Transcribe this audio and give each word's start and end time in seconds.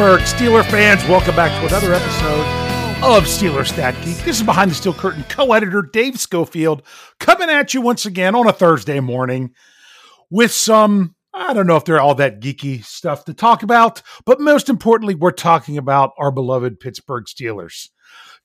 Pittsburgh 0.00 0.22
Steeler 0.22 0.70
fans, 0.70 1.06
welcome 1.10 1.36
back 1.36 1.50
to 1.60 1.66
another 1.66 1.92
episode 1.92 2.46
of 3.04 3.24
Steeler 3.24 3.66
Stat 3.66 3.94
Geek. 4.02 4.16
This 4.24 4.38
is 4.38 4.42
Behind 4.42 4.70
the 4.70 4.74
Steel 4.74 4.94
Curtain 4.94 5.24
co-editor 5.28 5.82
Dave 5.82 6.18
Schofield 6.18 6.82
coming 7.18 7.50
at 7.50 7.74
you 7.74 7.82
once 7.82 8.06
again 8.06 8.34
on 8.34 8.48
a 8.48 8.52
Thursday 8.54 8.98
morning 9.00 9.52
with 10.30 10.52
some 10.52 11.14
I 11.34 11.52
don't 11.52 11.66
know 11.66 11.76
if 11.76 11.84
they're 11.84 12.00
all 12.00 12.14
that 12.14 12.40
geeky 12.40 12.82
stuff 12.82 13.26
to 13.26 13.34
talk 13.34 13.62
about, 13.62 14.00
but 14.24 14.40
most 14.40 14.70
importantly, 14.70 15.14
we're 15.14 15.32
talking 15.32 15.76
about 15.76 16.12
our 16.16 16.30
beloved 16.30 16.80
Pittsburgh 16.80 17.26
Steelers. 17.26 17.90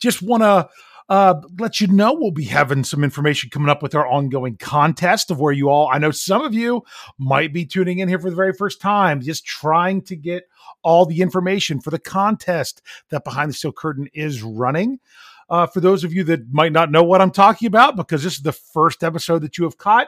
Just 0.02 0.22
want 0.22 0.44
to 0.44 0.68
uh, 1.08 1.36
let 1.60 1.80
you 1.80 1.88
know 1.88 2.14
we'll 2.14 2.32
be 2.32 2.46
having 2.46 2.84
some 2.84 3.04
information 3.04 3.50
coming 3.50 3.70
up 3.70 3.84
with 3.84 3.94
our 3.94 4.08
ongoing 4.08 4.58
contest 4.58 5.30
of 5.30 5.40
where 5.40 5.54
you 5.54 5.70
all, 5.70 5.90
I 5.92 6.00
know 6.00 6.12
some 6.12 6.42
of 6.42 6.54
you 6.54 6.84
might 7.18 7.54
be 7.54 7.66
tuning 7.66 8.00
in 8.00 8.10
here 8.10 8.20
for 8.20 8.30
the 8.30 8.36
very 8.36 8.54
first 8.54 8.82
time, 8.82 9.22
just 9.22 9.46
trying 9.46 10.02
to 10.04 10.16
get 10.16 10.44
all 10.84 11.06
the 11.06 11.22
information 11.22 11.80
for 11.80 11.92
the 11.92 12.00
contest 12.00 12.82
that 13.10 13.24
Behind 13.24 13.50
the 13.50 13.54
Steel 13.54 13.72
Curtain 13.72 14.08
is 14.14 14.42
running. 14.42 15.00
Uh, 15.48 15.68
for 15.68 15.80
those 15.80 16.04
of 16.04 16.12
you 16.12 16.24
that 16.24 16.52
might 16.52 16.72
not 16.72 16.90
know 16.90 17.04
what 17.04 17.22
I'm 17.22 17.32
talking 17.32 17.68
about, 17.68 17.96
because 17.96 18.24
this 18.24 18.34
is 18.34 18.42
the 18.42 18.52
first 18.52 19.04
episode 19.04 19.44
that 19.44 19.60
you 19.60 19.64
have 19.66 19.78
caught, 19.78 20.08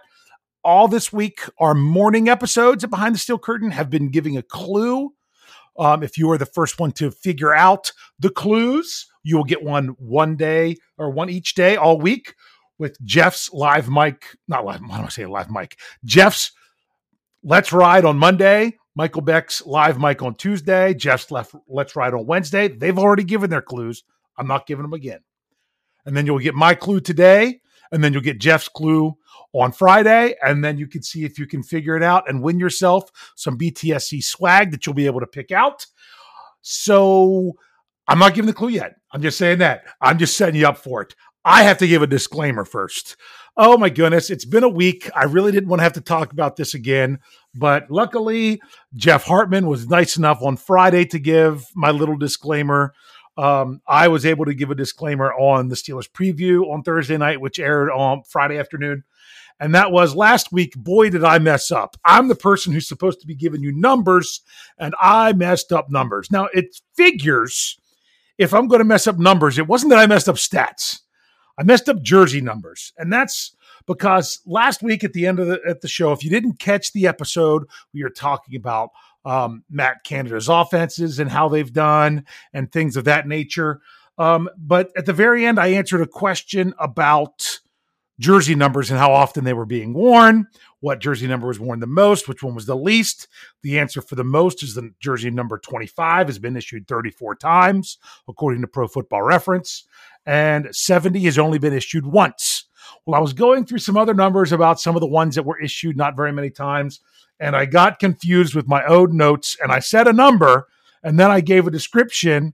all 0.63 0.87
this 0.87 1.13
week, 1.13 1.41
our 1.59 1.75
morning 1.75 2.27
episodes 2.27 2.83
at 2.83 2.89
Behind 2.89 3.13
the 3.13 3.19
Steel 3.19 3.37
Curtain 3.37 3.71
have 3.71 3.89
been 3.89 4.09
giving 4.09 4.35
a 4.35 4.41
clue. 4.41 5.13
Um, 5.77 6.03
if 6.03 6.17
you 6.17 6.29
are 6.31 6.37
the 6.37 6.45
first 6.45 6.79
one 6.79 6.91
to 6.93 7.11
figure 7.11 7.53
out 7.53 7.91
the 8.19 8.29
clues, 8.29 9.07
you 9.23 9.37
will 9.37 9.43
get 9.43 9.63
one 9.63 9.89
one 9.99 10.35
day 10.35 10.77
or 10.97 11.09
one 11.09 11.29
each 11.29 11.53
day 11.53 11.75
all 11.75 11.99
week 11.99 12.33
with 12.79 12.97
Jeff's 13.03 13.51
live 13.53 13.89
mic, 13.89 14.37
not 14.47 14.65
live, 14.65 14.81
I 14.89 15.07
say 15.09 15.25
live 15.25 15.49
mic? 15.49 15.77
Jeff's 16.03 16.51
Let's 17.43 17.71
Ride 17.71 18.05
on 18.05 18.17
Monday, 18.17 18.77
Michael 18.95 19.21
Beck's 19.21 19.65
live 19.65 19.99
mic 19.99 20.21
on 20.21 20.35
Tuesday, 20.35 20.93
Jeff's 20.93 21.31
left 21.31 21.55
Let's 21.67 21.95
Ride 21.95 22.13
on 22.13 22.25
Wednesday. 22.25 22.67
They've 22.67 22.97
already 22.97 23.23
given 23.23 23.49
their 23.49 23.61
clues. 23.61 24.03
I'm 24.37 24.47
not 24.47 24.67
giving 24.67 24.83
them 24.83 24.93
again. 24.93 25.19
And 26.05 26.15
then 26.15 26.25
you'll 26.25 26.39
get 26.39 26.55
my 26.55 26.73
clue 26.73 26.99
today, 26.99 27.61
and 27.91 28.03
then 28.03 28.13
you'll 28.13 28.21
get 28.21 28.39
Jeff's 28.39 28.67
clue 28.67 29.15
on 29.53 29.71
Friday, 29.71 30.35
and 30.43 30.63
then 30.63 30.77
you 30.77 30.87
can 30.87 31.01
see 31.01 31.23
if 31.23 31.39
you 31.39 31.47
can 31.47 31.63
figure 31.63 31.95
it 31.95 32.03
out 32.03 32.29
and 32.29 32.43
win 32.43 32.59
yourself 32.59 33.09
some 33.35 33.57
BTSC 33.57 34.23
swag 34.23 34.71
that 34.71 34.85
you'll 34.85 34.95
be 34.95 35.05
able 35.05 35.19
to 35.19 35.27
pick 35.27 35.51
out. 35.51 35.85
So 36.61 37.53
I'm 38.07 38.19
not 38.19 38.33
giving 38.33 38.47
the 38.47 38.53
clue 38.53 38.69
yet. 38.69 38.95
I'm 39.11 39.21
just 39.21 39.37
saying 39.37 39.59
that. 39.59 39.83
I'm 40.01 40.17
just 40.17 40.37
setting 40.37 40.55
you 40.55 40.67
up 40.67 40.77
for 40.77 41.01
it. 41.01 41.15
I 41.45 41.63
have 41.63 41.77
to 41.77 41.87
give 41.87 42.01
a 42.01 42.07
disclaimer 42.07 42.65
first. 42.65 43.15
Oh 43.55 43.77
my 43.77 43.89
goodness, 43.89 44.29
it's 44.29 44.45
been 44.45 44.65
a 44.65 44.69
week. 44.69 45.09
I 45.15 45.23
really 45.23 45.51
didn't 45.51 45.69
want 45.69 45.79
to 45.79 45.83
have 45.83 45.93
to 45.93 46.01
talk 46.01 46.31
about 46.31 46.57
this 46.57 46.73
again, 46.73 47.19
but 47.55 47.89
luckily, 47.89 48.61
Jeff 48.95 49.23
Hartman 49.23 49.65
was 49.65 49.87
nice 49.87 50.17
enough 50.17 50.43
on 50.43 50.57
Friday 50.57 51.05
to 51.05 51.19
give 51.19 51.65
my 51.73 51.89
little 51.89 52.17
disclaimer. 52.17 52.93
Um, 53.37 53.81
I 53.87 54.07
was 54.07 54.25
able 54.25 54.45
to 54.45 54.53
give 54.53 54.71
a 54.71 54.75
disclaimer 54.75 55.33
on 55.33 55.69
the 55.69 55.75
Steelers 55.75 56.09
preview 56.09 56.71
on 56.71 56.83
Thursday 56.83 57.17
night, 57.17 57.39
which 57.39 57.59
aired 57.59 57.91
on 57.91 58.23
Friday 58.23 58.57
afternoon. 58.57 59.03
And 59.59 59.73
that 59.75 59.91
was 59.91 60.15
last 60.15 60.51
week. 60.51 60.75
Boy, 60.75 61.09
did 61.09 61.23
I 61.23 61.39
mess 61.39 61.71
up. 61.71 61.97
I'm 62.05 62.27
the 62.27 62.35
person 62.35 62.73
who's 62.73 62.87
supposed 62.87 63.21
to 63.21 63.27
be 63.27 63.35
giving 63.35 63.61
you 63.61 63.71
numbers, 63.71 64.41
and 64.77 64.93
I 65.01 65.33
messed 65.33 65.71
up 65.71 65.89
numbers. 65.89 66.31
Now, 66.31 66.47
it 66.53 66.79
figures 66.95 67.79
if 68.37 68.53
I'm 68.53 68.67
going 68.67 68.79
to 68.79 68.85
mess 68.85 69.07
up 69.07 69.17
numbers, 69.17 69.57
it 69.57 69.67
wasn't 69.67 69.89
that 69.91 69.99
I 69.99 70.05
messed 70.05 70.29
up 70.29 70.35
stats. 70.35 70.99
I 71.57 71.63
messed 71.63 71.89
up 71.89 72.01
jersey 72.01 72.39
numbers. 72.39 72.93
And 72.97 73.11
that's 73.11 73.55
because 73.87 74.41
last 74.45 74.83
week 74.83 75.03
at 75.03 75.13
the 75.13 75.25
end 75.25 75.39
of 75.39 75.47
the 75.47 75.59
at 75.67 75.81
the 75.81 75.87
show, 75.87 76.11
if 76.11 76.23
you 76.23 76.29
didn't 76.29 76.59
catch 76.59 76.93
the 76.93 77.07
episode, 77.07 77.67
we 77.93 78.03
were 78.03 78.09
talking 78.09 78.55
about 78.55 78.91
um, 79.27 79.63
Matt 79.69 80.05
Canada's 80.05 80.47
offenses 80.47 81.19
and 81.19 81.29
how 81.29 81.49
they've 81.49 81.73
done 81.73 82.25
and 82.53 82.71
things 82.71 82.95
of 82.95 83.03
that 83.03 83.27
nature. 83.27 83.81
Um, 84.17 84.49
but 84.57 84.89
at 84.95 85.05
the 85.05 85.13
very 85.13 85.45
end, 85.45 85.59
I 85.59 85.67
answered 85.67 86.01
a 86.01 86.07
question 86.07 86.73
about 86.79 87.59
jersey 88.19 88.55
numbers 88.55 88.89
and 88.89 88.97
how 88.97 89.11
often 89.11 89.43
they 89.43 89.53
were 89.53 89.65
being 89.65 89.93
worn, 89.93 90.47
what 90.79 91.01
jersey 91.01 91.27
number 91.27 91.47
was 91.47 91.59
worn 91.59 91.81
the 91.81 91.87
most, 91.87 92.27
which 92.27 92.41
one 92.41 92.55
was 92.55 92.65
the 92.65 92.75
least. 92.75 93.27
The 93.63 93.77
answer 93.77 94.01
for 94.01 94.15
the 94.15 94.23
most 94.23 94.63
is 94.63 94.73
the 94.73 94.93
jersey 95.01 95.29
number 95.29 95.57
25 95.59 96.27
has 96.27 96.39
been 96.39 96.55
issued 96.55 96.87
34 96.87 97.35
times, 97.35 97.97
according 98.29 98.61
to 98.61 98.67
Pro 98.67 98.87
Football 98.87 99.23
Reference, 99.23 99.83
and 100.25 100.73
70 100.73 101.19
has 101.25 101.37
only 101.37 101.59
been 101.59 101.73
issued 101.73 102.05
once. 102.05 102.63
Well, 103.05 103.19
I 103.19 103.21
was 103.21 103.33
going 103.33 103.65
through 103.65 103.79
some 103.79 103.97
other 103.97 104.13
numbers 104.13 104.53
about 104.53 104.79
some 104.79 104.95
of 104.95 105.01
the 105.01 105.07
ones 105.07 105.35
that 105.35 105.43
were 105.43 105.59
issued 105.59 105.97
not 105.97 106.15
very 106.15 106.31
many 106.31 106.49
times, 106.49 107.01
and 107.39 107.55
I 107.55 107.65
got 107.65 107.99
confused 107.99 108.55
with 108.55 108.67
my 108.67 108.83
own 108.85 109.15
notes, 109.15 109.57
and 109.61 109.71
I 109.71 109.79
said 109.79 110.07
a 110.07 110.13
number, 110.13 110.67
and 111.03 111.19
then 111.19 111.31
I 111.31 111.41
gave 111.41 111.67
a 111.67 111.71
description 111.71 112.53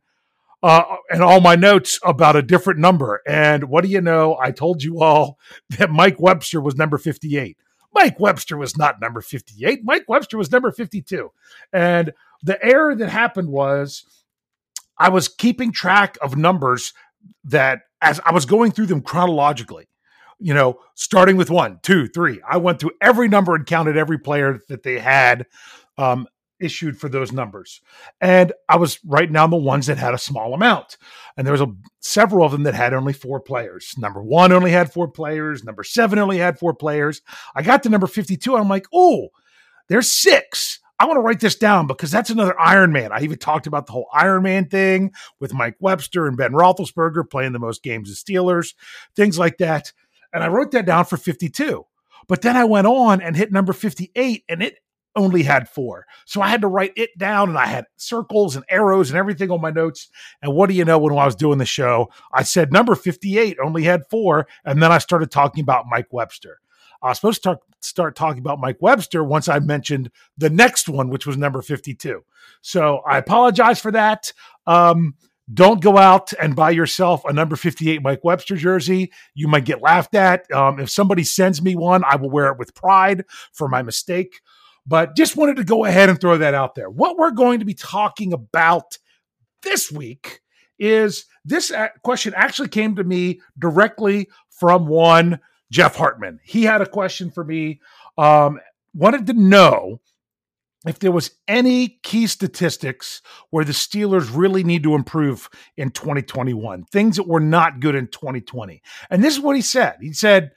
uh, 0.64 0.84
and 1.10 1.22
all 1.22 1.42
my 1.42 1.56
notes 1.56 2.00
about 2.04 2.38
a 2.38 2.42
different 2.42 2.80
number. 2.80 3.22
And 3.28 3.66
what 3.66 3.84
do 3.84 3.90
you 3.90 4.00
know? 4.00 4.38
I 4.42 4.52
told 4.52 4.82
you 4.82 5.02
all 5.02 5.38
that 5.78 5.92
Mike 5.92 6.20
Webster 6.20 6.62
was 6.62 6.76
number 6.76 6.98
58. 6.98 7.58
Mike 7.94 8.20
Webster 8.20 8.58
was 8.58 8.78
not 8.78 9.00
number 9.00 9.22
58. 9.22 9.82
Mike 9.84 10.06
Webster 10.08 10.38
was 10.38 10.52
number 10.52 10.72
52. 10.72 11.30
And 11.72 12.14
the 12.42 12.64
error 12.64 12.96
that 12.96 13.10
happened 13.10 13.50
was 13.50 14.04
I 14.98 15.10
was 15.10 15.28
keeping 15.28 15.72
track 15.72 16.18
of 16.22 16.36
numbers 16.36 16.94
that 17.44 17.82
as 18.02 18.20
I 18.26 18.32
was 18.32 18.46
going 18.46 18.72
through 18.72 18.88
them 18.88 19.02
chronologically, 19.02 19.88
you 20.44 20.54
know, 20.54 20.78
starting 20.96 21.38
with 21.38 21.50
one, 21.50 21.80
two, 21.84 22.08
three. 22.08 22.42
I 22.48 22.58
went 22.58 22.80
through 22.80 22.92
every 23.02 23.30
number 23.30 23.56
and 23.56 23.66
counted 23.66 23.96
every 23.96 24.20
player 24.20 24.60
that 24.68 24.84
they 24.84 25.00
had 25.00 25.46
um, 25.98 26.28
issued 26.60 27.00
for 27.00 27.08
those 27.08 27.32
numbers. 27.32 27.80
And 28.20 28.52
I 28.68 28.76
was 28.76 29.00
writing 29.06 29.34
down 29.34 29.52
the 29.52 29.56
ones 29.56 29.88
that 29.88 29.98
had 29.98 30.14
a 30.14 30.20
small 30.20 30.54
amount. 30.54 30.98
And 31.38 31.48
there 31.48 31.54
was 31.54 31.62
a, 31.62 31.74
several 32.02 32.46
of 32.46 32.52
them 32.52 32.64
that 32.64 32.74
had 32.74 32.94
only 32.94 33.14
four 33.14 33.40
players. 33.40 33.94
Number 33.98 34.22
one 34.22 34.52
only 34.52 34.72
had 34.72 34.92
four 34.92 35.08
players. 35.08 35.64
Number 35.64 35.84
seven 35.84 36.20
only 36.20 36.40
had 36.40 36.60
four 36.60 36.74
players. 36.74 37.22
I 37.56 37.62
got 37.62 37.82
to 37.84 37.90
number 37.90 38.08
52. 38.08 38.58
I'm 38.58 38.68
like, 38.68 38.88
oh, 38.94 39.30
there's 39.88 40.12
six. 40.12 40.80
I 41.00 41.06
want 41.06 41.18
to 41.18 41.22
write 41.22 41.40
this 41.40 41.56
down 41.56 41.88
because 41.88 42.12
that's 42.12 42.30
another 42.30 42.60
Iron 42.60 42.92
Man. 42.92 43.12
I 43.12 43.22
even 43.22 43.38
talked 43.38 43.68
about 43.68 43.88
the 43.88 43.94
whole 43.94 44.08
Iron 44.14 44.44
Man 44.44 44.68
thing 44.68 45.12
with 45.40 45.54
Mike 45.54 45.76
Webster 45.80 46.28
and 46.28 46.38
Ben 46.38 46.52
Roethlisberger 46.52 47.30
playing 47.30 47.54
the 47.54 47.60
most 47.60 47.82
games 47.82 48.10
as 48.10 48.22
Steelers, 48.22 48.74
things 49.16 49.40
like 49.40 49.58
that. 49.58 49.92
And 50.34 50.44
I 50.44 50.48
wrote 50.48 50.72
that 50.72 50.86
down 50.86 51.06
for 51.06 51.18
52. 51.18 51.86
But 52.28 52.42
then 52.42 52.58
I 52.58 52.66
went 52.66 52.88
on 52.88 53.22
and 53.22 53.36
hit 53.36 53.52
number 53.52 53.74
58, 53.74 54.44
and 54.50 54.64
it 54.64 54.80
only 55.16 55.44
had 55.44 55.70
four. 55.70 56.06
So 56.26 56.42
I 56.42 56.50
had 56.50 56.62
to 56.62 56.68
write 56.68 56.94
it 56.96 57.16
down 57.18 57.50
and 57.50 57.58
I 57.58 57.68
had 57.68 57.86
circles 57.98 58.56
and 58.56 58.66
arrows 58.70 59.10
and 59.10 59.18
everything 59.18 59.52
on 59.52 59.62
my 59.62 59.70
notes. 59.70 60.10
And 60.42 60.54
what 60.54 60.70
do 60.70 60.76
you 60.76 60.86
know 60.86 60.98
when 60.98 61.18
I 61.18 61.26
was 61.26 61.36
doing 61.36 61.60
the 61.60 61.66
show? 61.66 62.10
I 62.34 62.44
said 62.44 62.72
number 62.72 62.96
58 62.96 63.58
only 63.64 63.84
had 63.84 64.08
four. 64.10 64.48
And 64.66 64.82
then 64.82 64.92
I 64.92 64.98
started 64.98 65.32
talking 65.32 65.62
about 65.62 65.86
Mike 65.88 66.12
Webster. 66.12 66.60
I 67.02 67.10
was 67.10 67.18
supposed 67.18 67.44
to 67.44 67.50
talk, 67.50 67.64
start 67.82 68.16
talking 68.16 68.40
about 68.40 68.60
Mike 68.60 68.78
Webster 68.80 69.24
once 69.24 69.48
I 69.48 69.60
mentioned 69.60 70.10
the 70.38 70.50
next 70.50 70.88
one, 70.88 71.10
which 71.10 71.28
was 71.28 71.38
number 71.38 71.62
52. 71.62 72.24
So 72.62 73.02
I 73.08 73.18
apologize 73.18 73.80
for 73.80 73.92
that. 73.92 74.32
Um, 74.66 75.16
don't 75.52 75.82
go 75.82 75.98
out 75.98 76.32
and 76.42 76.56
buy 76.56 76.72
yourself 76.72 77.24
a 77.26 77.34
number 77.34 77.56
58 77.56 78.02
Mike 78.02 78.24
Webster 78.24 78.56
jersey. 78.56 79.12
You 79.34 79.48
might 79.48 79.66
get 79.66 79.82
laughed 79.82 80.16
at. 80.16 80.50
Um, 80.52 80.80
if 80.80 80.90
somebody 80.90 81.24
sends 81.24 81.62
me 81.62 81.76
one, 81.76 82.04
I 82.06 82.16
will 82.16 82.30
wear 82.30 82.48
it 82.48 82.58
with 82.58 82.76
pride 82.76 83.26
for 83.52 83.68
my 83.68 83.82
mistake. 83.82 84.40
But 84.86 85.16
just 85.16 85.36
wanted 85.36 85.58
to 85.58 85.64
go 85.64 85.86
ahead 85.86 86.10
and 86.10 86.20
throw 86.20 86.38
that 86.38 86.54
out 86.54 86.76
there. 86.76 86.90
What 86.90 87.18
we're 87.18 87.32
going 87.32 87.60
to 87.60 87.66
be 87.66 87.74
talking 87.74 88.34
about 88.34 88.98
this 89.64 89.92
week 89.92 90.42
is 90.80 91.26
this 91.46 91.72
question 92.04 92.34
actually 92.36 92.70
came 92.70 92.96
to 92.96 93.04
me 93.04 93.42
directly 93.58 94.30
from 94.50 94.88
one 94.88 95.40
Jeff 95.72 95.96
Hartman. 95.96 96.40
He 96.44 96.64
had 96.64 96.82
a 96.82 96.86
question 96.86 97.32
for 97.32 97.44
me. 97.44 97.82
Um, 98.18 98.60
wanted 98.94 99.26
to 99.28 99.34
know 99.34 100.00
if 100.86 101.00
there 101.00 101.12
was 101.12 101.32
any 101.48 102.00
key 102.04 102.28
statistics 102.28 103.22
where 103.50 103.66
the 103.66 103.72
Steelers 103.72 104.30
really 104.34 104.64
need 104.64 104.84
to 104.84 104.96
improve 104.96 105.50
in 105.78 105.92
2021, 105.92 106.84
things 106.86 107.16
that 107.18 107.28
were 107.28 107.40
not 107.40 107.80
good 107.80 107.96
in 107.96 108.08
2020. 108.08 108.82
And 109.10 109.24
this 109.24 109.34
is 109.34 109.40
what 109.40 109.56
he 109.56 109.62
said. 109.62 109.96
He 110.02 110.14
said, 110.14 110.52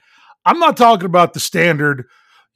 I'm 0.45 0.59
not 0.59 0.77
talking 0.77 1.05
about 1.05 1.33
the 1.33 1.39
standard 1.39 2.05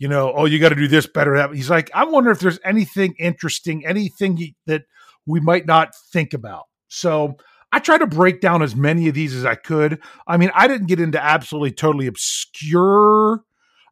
you 0.01 0.07
know, 0.07 0.33
oh, 0.35 0.45
you 0.45 0.57
got 0.57 0.69
to 0.69 0.75
do 0.75 0.87
this 0.87 1.05
better. 1.05 1.53
He's 1.53 1.69
like, 1.69 1.91
I 1.93 2.05
wonder 2.05 2.31
if 2.31 2.39
there's 2.39 2.57
anything 2.65 3.13
interesting, 3.19 3.85
anything 3.85 4.55
that 4.65 4.85
we 5.27 5.39
might 5.39 5.67
not 5.67 5.93
think 6.11 6.33
about. 6.33 6.63
So 6.87 7.35
I 7.71 7.77
try 7.77 7.99
to 7.99 8.07
break 8.07 8.41
down 8.41 8.63
as 8.63 8.75
many 8.75 9.09
of 9.09 9.13
these 9.13 9.35
as 9.35 9.45
I 9.45 9.53
could. 9.53 9.99
I 10.25 10.37
mean, 10.37 10.49
I 10.55 10.67
didn't 10.67 10.87
get 10.87 10.99
into 10.99 11.23
absolutely 11.23 11.73
totally 11.73 12.07
obscure. 12.07 13.43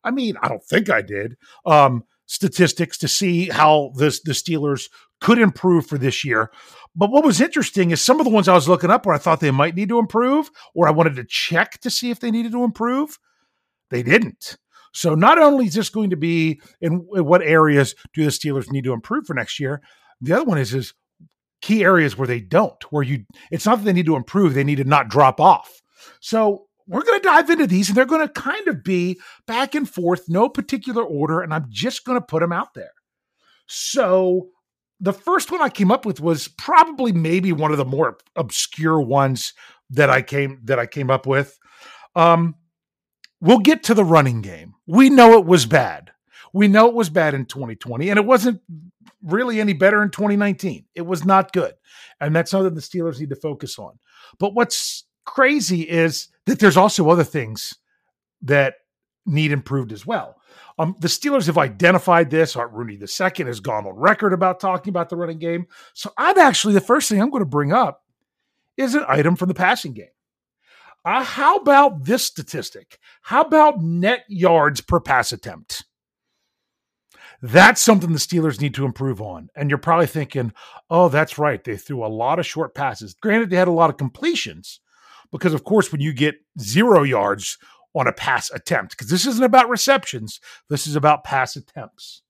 I 0.03 0.09
mean, 0.09 0.35
I 0.41 0.47
don't 0.47 0.63
think 0.63 0.89
I 0.89 1.03
did. 1.03 1.37
Um, 1.63 2.05
statistics 2.29 2.95
to 2.99 3.07
see 3.07 3.49
how 3.49 3.91
this 3.95 4.21
the 4.21 4.33
Steelers 4.33 4.87
could 5.19 5.39
improve 5.39 5.87
for 5.87 5.97
this 5.97 6.23
year. 6.23 6.51
But 6.95 7.11
what 7.11 7.25
was 7.25 7.41
interesting 7.41 7.91
is 7.91 8.01
some 8.01 8.19
of 8.19 8.23
the 8.23 8.31
ones 8.31 8.47
I 8.47 8.53
was 8.53 8.69
looking 8.69 8.91
up 8.91 9.05
where 9.05 9.15
I 9.15 9.19
thought 9.19 9.39
they 9.39 9.51
might 9.51 9.75
need 9.75 9.89
to 9.89 9.99
improve, 9.99 10.49
or 10.75 10.87
I 10.87 10.91
wanted 10.91 11.15
to 11.15 11.25
check 11.25 11.79
to 11.81 11.89
see 11.89 12.11
if 12.11 12.19
they 12.19 12.31
needed 12.31 12.51
to 12.51 12.63
improve. 12.63 13.17
They 13.89 14.03
didn't. 14.03 14.57
So 14.93 15.15
not 15.15 15.39
only 15.39 15.65
is 15.65 15.73
this 15.73 15.89
going 15.89 16.11
to 16.11 16.17
be 16.17 16.61
in, 16.81 17.07
in 17.15 17.25
what 17.25 17.41
areas 17.41 17.95
do 18.13 18.23
the 18.23 18.29
Steelers 18.29 18.71
need 18.71 18.83
to 18.83 18.93
improve 18.93 19.25
for 19.25 19.33
next 19.33 19.59
year, 19.59 19.81
the 20.21 20.33
other 20.33 20.45
one 20.45 20.59
is 20.59 20.73
is 20.73 20.93
key 21.61 21.83
areas 21.83 22.17
where 22.17 22.27
they 22.27 22.39
don't, 22.39 22.81
where 22.91 23.03
you, 23.03 23.25
it's 23.51 23.65
not 23.65 23.79
that 23.79 23.85
they 23.85 23.93
need 23.93 24.05
to 24.05 24.15
improve, 24.15 24.53
they 24.53 24.63
need 24.63 24.77
to 24.77 24.83
not 24.83 25.09
drop 25.09 25.41
off. 25.41 25.81
So 26.21 26.67
we're 26.89 27.03
going 27.03 27.19
to 27.21 27.27
dive 27.27 27.49
into 27.51 27.67
these 27.67 27.87
and 27.87 27.95
they're 27.95 28.05
going 28.05 28.27
to 28.27 28.33
kind 28.33 28.67
of 28.67 28.83
be 28.83 29.19
back 29.45 29.75
and 29.75 29.87
forth, 29.87 30.27
no 30.27 30.49
particular 30.49 31.03
order. 31.03 31.41
And 31.41 31.53
I'm 31.53 31.67
just 31.69 32.03
going 32.03 32.19
to 32.19 32.25
put 32.25 32.41
them 32.41 32.51
out 32.51 32.73
there. 32.73 32.91
So 33.67 34.49
the 34.99 35.13
first 35.13 35.51
one 35.51 35.61
I 35.61 35.69
came 35.69 35.91
up 35.91 36.03
with 36.03 36.19
was 36.19 36.47
probably 36.47 37.11
maybe 37.11 37.53
one 37.53 37.71
of 37.71 37.77
the 37.77 37.85
more 37.85 38.17
obscure 38.35 38.99
ones 38.99 39.53
that 39.91 40.09
I 40.09 40.23
came 40.23 40.59
that 40.63 40.79
I 40.79 40.87
came 40.87 41.11
up 41.11 41.27
with. 41.27 41.57
Um, 42.15 42.55
we'll 43.39 43.59
get 43.59 43.83
to 43.83 43.93
the 43.93 44.03
running 44.03 44.41
game. 44.41 44.73
We 44.87 45.11
know 45.11 45.37
it 45.37 45.45
was 45.45 45.67
bad. 45.67 46.11
We 46.53 46.67
know 46.67 46.87
it 46.87 46.95
was 46.95 47.11
bad 47.11 47.35
in 47.35 47.45
2020, 47.45 48.09
and 48.09 48.17
it 48.17 48.25
wasn't 48.25 48.61
really 49.23 49.59
any 49.59 49.73
better 49.73 50.01
in 50.01 50.09
2019. 50.09 50.85
It 50.95 51.03
was 51.03 51.23
not 51.23 51.53
good. 51.53 51.73
And 52.19 52.35
that's 52.35 52.49
something 52.49 52.73
the 52.73 52.81
Steelers 52.81 53.19
need 53.19 53.29
to 53.29 53.35
focus 53.35 53.77
on. 53.77 53.99
But 54.39 54.55
what's 54.55 55.05
crazy 55.25 55.81
is 55.81 56.29
that 56.49 56.59
there's 56.59 56.77
also 56.77 57.09
other 57.09 57.23
things 57.23 57.75
that 58.41 58.75
need 59.25 59.51
improved 59.51 59.91
as 59.91 60.05
well. 60.05 60.35
Um, 60.77 60.95
the 60.99 61.07
Steelers 61.09 61.47
have 61.47 61.57
identified 61.57 62.29
this. 62.29 62.55
Art 62.55 62.71
Rooney 62.71 62.93
II 62.93 63.45
has 63.45 63.59
gone 63.59 63.85
on 63.85 63.95
record 63.95 64.33
about 64.33 64.59
talking 64.59 64.91
about 64.91 65.09
the 65.09 65.17
running 65.17 65.39
game. 65.39 65.67
So 65.93 66.11
I'm 66.17 66.39
actually 66.39 66.73
the 66.73 66.81
first 66.81 67.09
thing 67.09 67.21
I'm 67.21 67.29
going 67.29 67.41
to 67.41 67.45
bring 67.45 67.73
up 67.73 68.03
is 68.77 68.95
an 68.95 69.03
item 69.07 69.35
from 69.35 69.49
the 69.49 69.53
passing 69.53 69.93
game. 69.93 70.07
Uh, 71.03 71.23
how 71.23 71.57
about 71.57 72.05
this 72.05 72.25
statistic? 72.25 72.97
How 73.21 73.41
about 73.41 73.81
net 73.81 74.23
yards 74.29 74.81
per 74.81 74.99
pass 74.99 75.31
attempt? 75.31 75.83
That's 77.41 77.81
something 77.81 78.11
the 78.11 78.19
Steelers 78.19 78.59
need 78.59 78.73
to 78.75 78.85
improve 78.85 79.21
on. 79.21 79.49
And 79.55 79.69
you're 79.69 79.77
probably 79.77 80.07
thinking, 80.07 80.53
oh, 80.89 81.07
that's 81.09 81.37
right. 81.37 81.63
They 81.63 81.77
threw 81.77 82.05
a 82.05 82.07
lot 82.07 82.39
of 82.39 82.45
short 82.45 82.75
passes. 82.75 83.13
Granted, 83.13 83.49
they 83.49 83.55
had 83.55 83.69
a 83.69 83.71
lot 83.71 83.89
of 83.89 83.97
completions 83.97 84.81
because, 85.31 85.53
of 85.53 85.63
course, 85.63 85.91
when 85.91 86.01
you 86.01 86.13
get 86.13 86.35
zero 86.59 87.03
yards 87.03 87.57
on 87.95 88.07
a 88.07 88.13
pass 88.13 88.49
attempt, 88.51 88.91
because 88.91 89.09
this 89.09 89.25
isn't 89.25 89.43
about 89.43 89.69
receptions, 89.69 90.39
this 90.69 90.87
is 90.87 90.95
about 90.95 91.23
pass 91.23 91.55
attempts. 91.55 92.21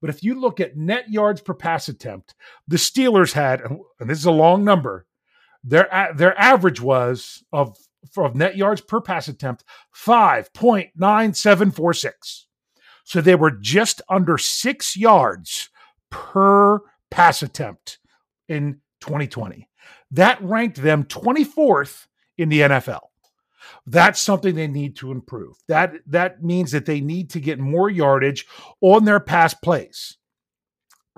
But 0.00 0.10
if 0.10 0.22
you 0.22 0.38
look 0.38 0.60
at 0.60 0.76
net 0.76 1.10
yards 1.10 1.40
per 1.40 1.54
pass 1.54 1.88
attempt, 1.88 2.34
the 2.68 2.76
Steelers 2.76 3.32
had, 3.32 3.62
and 3.62 4.10
this 4.10 4.18
is 4.18 4.26
a 4.26 4.30
long 4.30 4.64
number, 4.64 5.06
their 5.64 6.12
their 6.14 6.38
average 6.38 6.80
was 6.80 7.42
of 7.52 7.76
of 8.16 8.36
net 8.36 8.56
yards 8.56 8.80
per 8.80 9.00
pass 9.00 9.26
attempt 9.28 9.64
5.9746. 9.94 12.44
So 13.04 13.20
they 13.20 13.34
were 13.34 13.50
just 13.50 14.00
under 14.08 14.38
six 14.38 14.96
yards 14.96 15.68
per 16.10 16.80
pass 17.10 17.42
attempt 17.42 17.98
in 18.48 18.80
2020. 19.00 19.68
That 20.10 20.42
ranked 20.42 20.82
them 20.82 21.04
24th 21.04 22.06
in 22.38 22.48
the 22.48 22.60
NFL. 22.60 23.00
That's 23.86 24.20
something 24.20 24.54
they 24.54 24.66
need 24.66 24.96
to 24.96 25.12
improve. 25.12 25.56
That 25.68 25.94
that 26.06 26.42
means 26.42 26.72
that 26.72 26.86
they 26.86 27.00
need 27.00 27.30
to 27.30 27.40
get 27.40 27.58
more 27.58 27.88
yardage 27.88 28.46
on 28.80 29.04
their 29.04 29.20
pass 29.20 29.54
plays. 29.54 30.16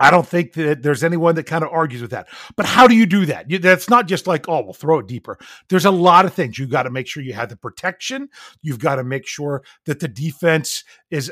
I 0.01 0.11
don't 0.11 0.27
think 0.27 0.53
that 0.53 0.81
there's 0.81 1.03
anyone 1.03 1.35
that 1.35 1.43
kind 1.43 1.63
of 1.63 1.71
argues 1.71 2.01
with 2.01 2.11
that. 2.11 2.29
But 2.55 2.65
how 2.65 2.87
do 2.87 2.95
you 2.95 3.05
do 3.05 3.25
that? 3.25 3.51
You, 3.51 3.59
that's 3.59 3.89
not 3.89 4.07
just 4.07 4.27
like, 4.27 4.47
oh, 4.47 4.61
we'll 4.61 4.73
throw 4.73 4.99
it 4.99 5.07
deeper. 5.07 5.37
There's 5.67 5.85
a 5.85 5.91
lot 5.91 6.25
of 6.25 6.33
things. 6.33 6.57
You've 6.57 6.69
got 6.69 6.83
to 6.83 6.89
make 6.89 7.05
sure 7.05 7.21
you 7.21 7.33
have 7.33 7.49
the 7.49 7.57
protection. 7.57 8.29
You've 8.61 8.79
got 8.79 8.95
to 8.95 9.03
make 9.03 9.27
sure 9.27 9.61
that 9.85 9.99
the 9.99 10.07
defense 10.07 10.85
is 11.11 11.31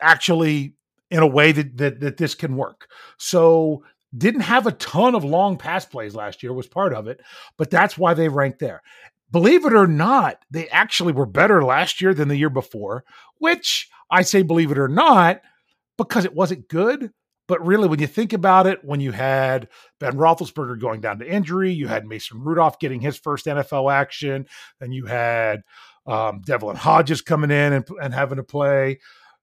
actually 0.00 0.74
in 1.10 1.20
a 1.20 1.26
way 1.26 1.52
that, 1.52 1.76
that 1.76 2.00
that 2.00 2.16
this 2.16 2.34
can 2.34 2.56
work. 2.56 2.88
So 3.18 3.84
didn't 4.16 4.42
have 4.42 4.66
a 4.66 4.72
ton 4.72 5.14
of 5.14 5.24
long 5.24 5.56
pass 5.58 5.84
plays 5.84 6.14
last 6.14 6.42
year 6.42 6.52
was 6.52 6.66
part 6.66 6.94
of 6.94 7.06
it, 7.06 7.20
but 7.56 7.70
that's 7.70 7.98
why 7.98 8.14
they 8.14 8.28
ranked 8.28 8.60
there. 8.60 8.82
Believe 9.30 9.64
it 9.64 9.74
or 9.74 9.86
not, 9.86 10.38
they 10.50 10.68
actually 10.68 11.12
were 11.12 11.26
better 11.26 11.64
last 11.64 12.00
year 12.00 12.14
than 12.14 12.28
the 12.28 12.36
year 12.36 12.50
before, 12.50 13.04
which 13.38 13.88
I 14.10 14.22
say 14.22 14.42
believe 14.42 14.70
it 14.70 14.78
or 14.78 14.88
not 14.88 15.40
because 15.98 16.24
it 16.24 16.34
wasn't 16.34 16.68
good, 16.68 17.10
but 17.48 17.64
really, 17.64 17.88
when 17.88 18.00
you 18.00 18.06
think 18.06 18.32
about 18.32 18.66
it, 18.66 18.84
when 18.84 19.00
you 19.00 19.12
had 19.12 19.68
Ben 20.00 20.14
Roethlisberger 20.14 20.80
going 20.80 21.00
down 21.00 21.20
to 21.20 21.30
injury, 21.30 21.72
you 21.72 21.86
had 21.86 22.04
Mason 22.04 22.42
Rudolph 22.42 22.80
getting 22.80 23.00
his 23.00 23.16
first 23.16 23.46
NFL 23.46 23.92
action, 23.92 24.46
then 24.80 24.90
you 24.90 25.06
had 25.06 25.62
um, 26.06 26.42
Devlin 26.44 26.76
Hodges 26.76 27.22
coming 27.22 27.50
in 27.52 27.72
and, 27.72 27.86
and 28.02 28.12
having 28.12 28.36
to 28.36 28.42
play. 28.42 28.98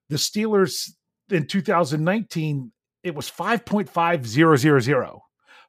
The 0.09 0.17
Steelers 0.17 0.91
in 1.29 1.47
2019, 1.47 2.71
it 3.03 3.15
was 3.15 3.31
5.5000, 3.31 5.19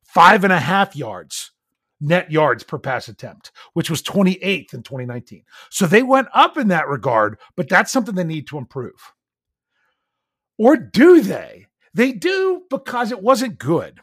five 0.04 0.44
and 0.44 0.52
a 0.52 0.60
half 0.60 0.94
yards 0.96 1.52
net 2.00 2.30
yards 2.30 2.64
per 2.64 2.78
pass 2.78 3.08
attempt, 3.08 3.52
which 3.72 3.90
was 3.90 4.02
28th 4.02 4.74
in 4.74 4.82
2019. 4.82 5.44
So 5.70 5.86
they 5.86 6.02
went 6.02 6.28
up 6.34 6.56
in 6.56 6.68
that 6.68 6.88
regard, 6.88 7.38
but 7.56 7.68
that's 7.68 7.92
something 7.92 8.14
they 8.14 8.24
need 8.24 8.46
to 8.48 8.58
improve. 8.58 9.12
Or 10.58 10.76
do 10.76 11.20
they? 11.20 11.66
They 11.94 12.12
do 12.12 12.62
because 12.70 13.12
it 13.12 13.22
wasn't 13.22 13.58
good. 13.58 14.00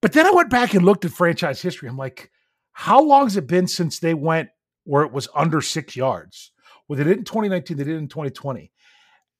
But 0.00 0.12
then 0.12 0.26
I 0.26 0.30
went 0.30 0.50
back 0.50 0.74
and 0.74 0.84
looked 0.84 1.04
at 1.04 1.10
franchise 1.10 1.60
history. 1.60 1.88
I'm 1.88 1.96
like, 1.96 2.30
how 2.72 3.02
long 3.02 3.24
has 3.24 3.36
it 3.36 3.46
been 3.46 3.66
since 3.66 3.98
they 3.98 4.14
went 4.14 4.50
where 4.84 5.02
it 5.02 5.12
was 5.12 5.28
under 5.34 5.60
six 5.60 5.96
yards? 5.96 6.52
Well, 6.86 6.96
they 6.96 7.04
did 7.04 7.18
in 7.18 7.24
2019, 7.24 7.76
they 7.76 7.84
did 7.84 7.96
in 7.96 8.08
2020. 8.08 8.70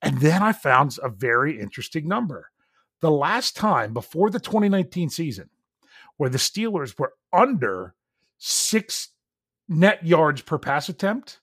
And 0.02 0.20
then 0.20 0.42
I 0.42 0.52
found 0.52 0.96
a 1.02 1.08
very 1.08 1.60
interesting 1.60 2.08
number. 2.08 2.50
The 3.00 3.10
last 3.10 3.56
time 3.56 3.92
before 3.92 4.30
the 4.30 4.40
2019 4.40 5.10
season 5.10 5.50
where 6.16 6.30
the 6.30 6.38
Steelers 6.38 6.98
were 6.98 7.12
under 7.32 7.94
six 8.38 9.08
net 9.68 10.04
yards 10.04 10.42
per 10.42 10.58
pass 10.58 10.88
attempt 10.88 11.40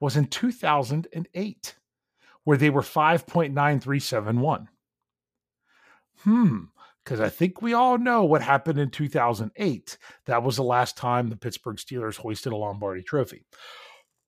was 0.00 0.16
in 0.16 0.26
2008, 0.26 1.74
where 2.44 2.56
they 2.56 2.70
were 2.70 2.82
5.9371. 2.82 4.68
Hmm, 6.20 6.58
because 7.04 7.20
I 7.20 7.28
think 7.28 7.62
we 7.62 7.72
all 7.72 7.98
know 7.98 8.24
what 8.24 8.42
happened 8.42 8.78
in 8.78 8.90
2008. 8.90 9.98
That 10.26 10.42
was 10.42 10.56
the 10.56 10.62
last 10.62 10.96
time 10.96 11.28
the 11.28 11.36
Pittsburgh 11.36 11.76
Steelers 11.76 12.16
hoisted 12.16 12.52
a 12.52 12.56
Lombardi 12.56 13.02
trophy. 13.02 13.44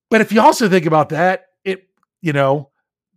But 0.09 0.21
if 0.21 0.33
you 0.33 0.41
also 0.41 0.69
think 0.69 0.87
about 0.87 1.11
that, 1.11 1.47
it, 1.65 1.89
you 2.21 2.33
know, 2.33 2.71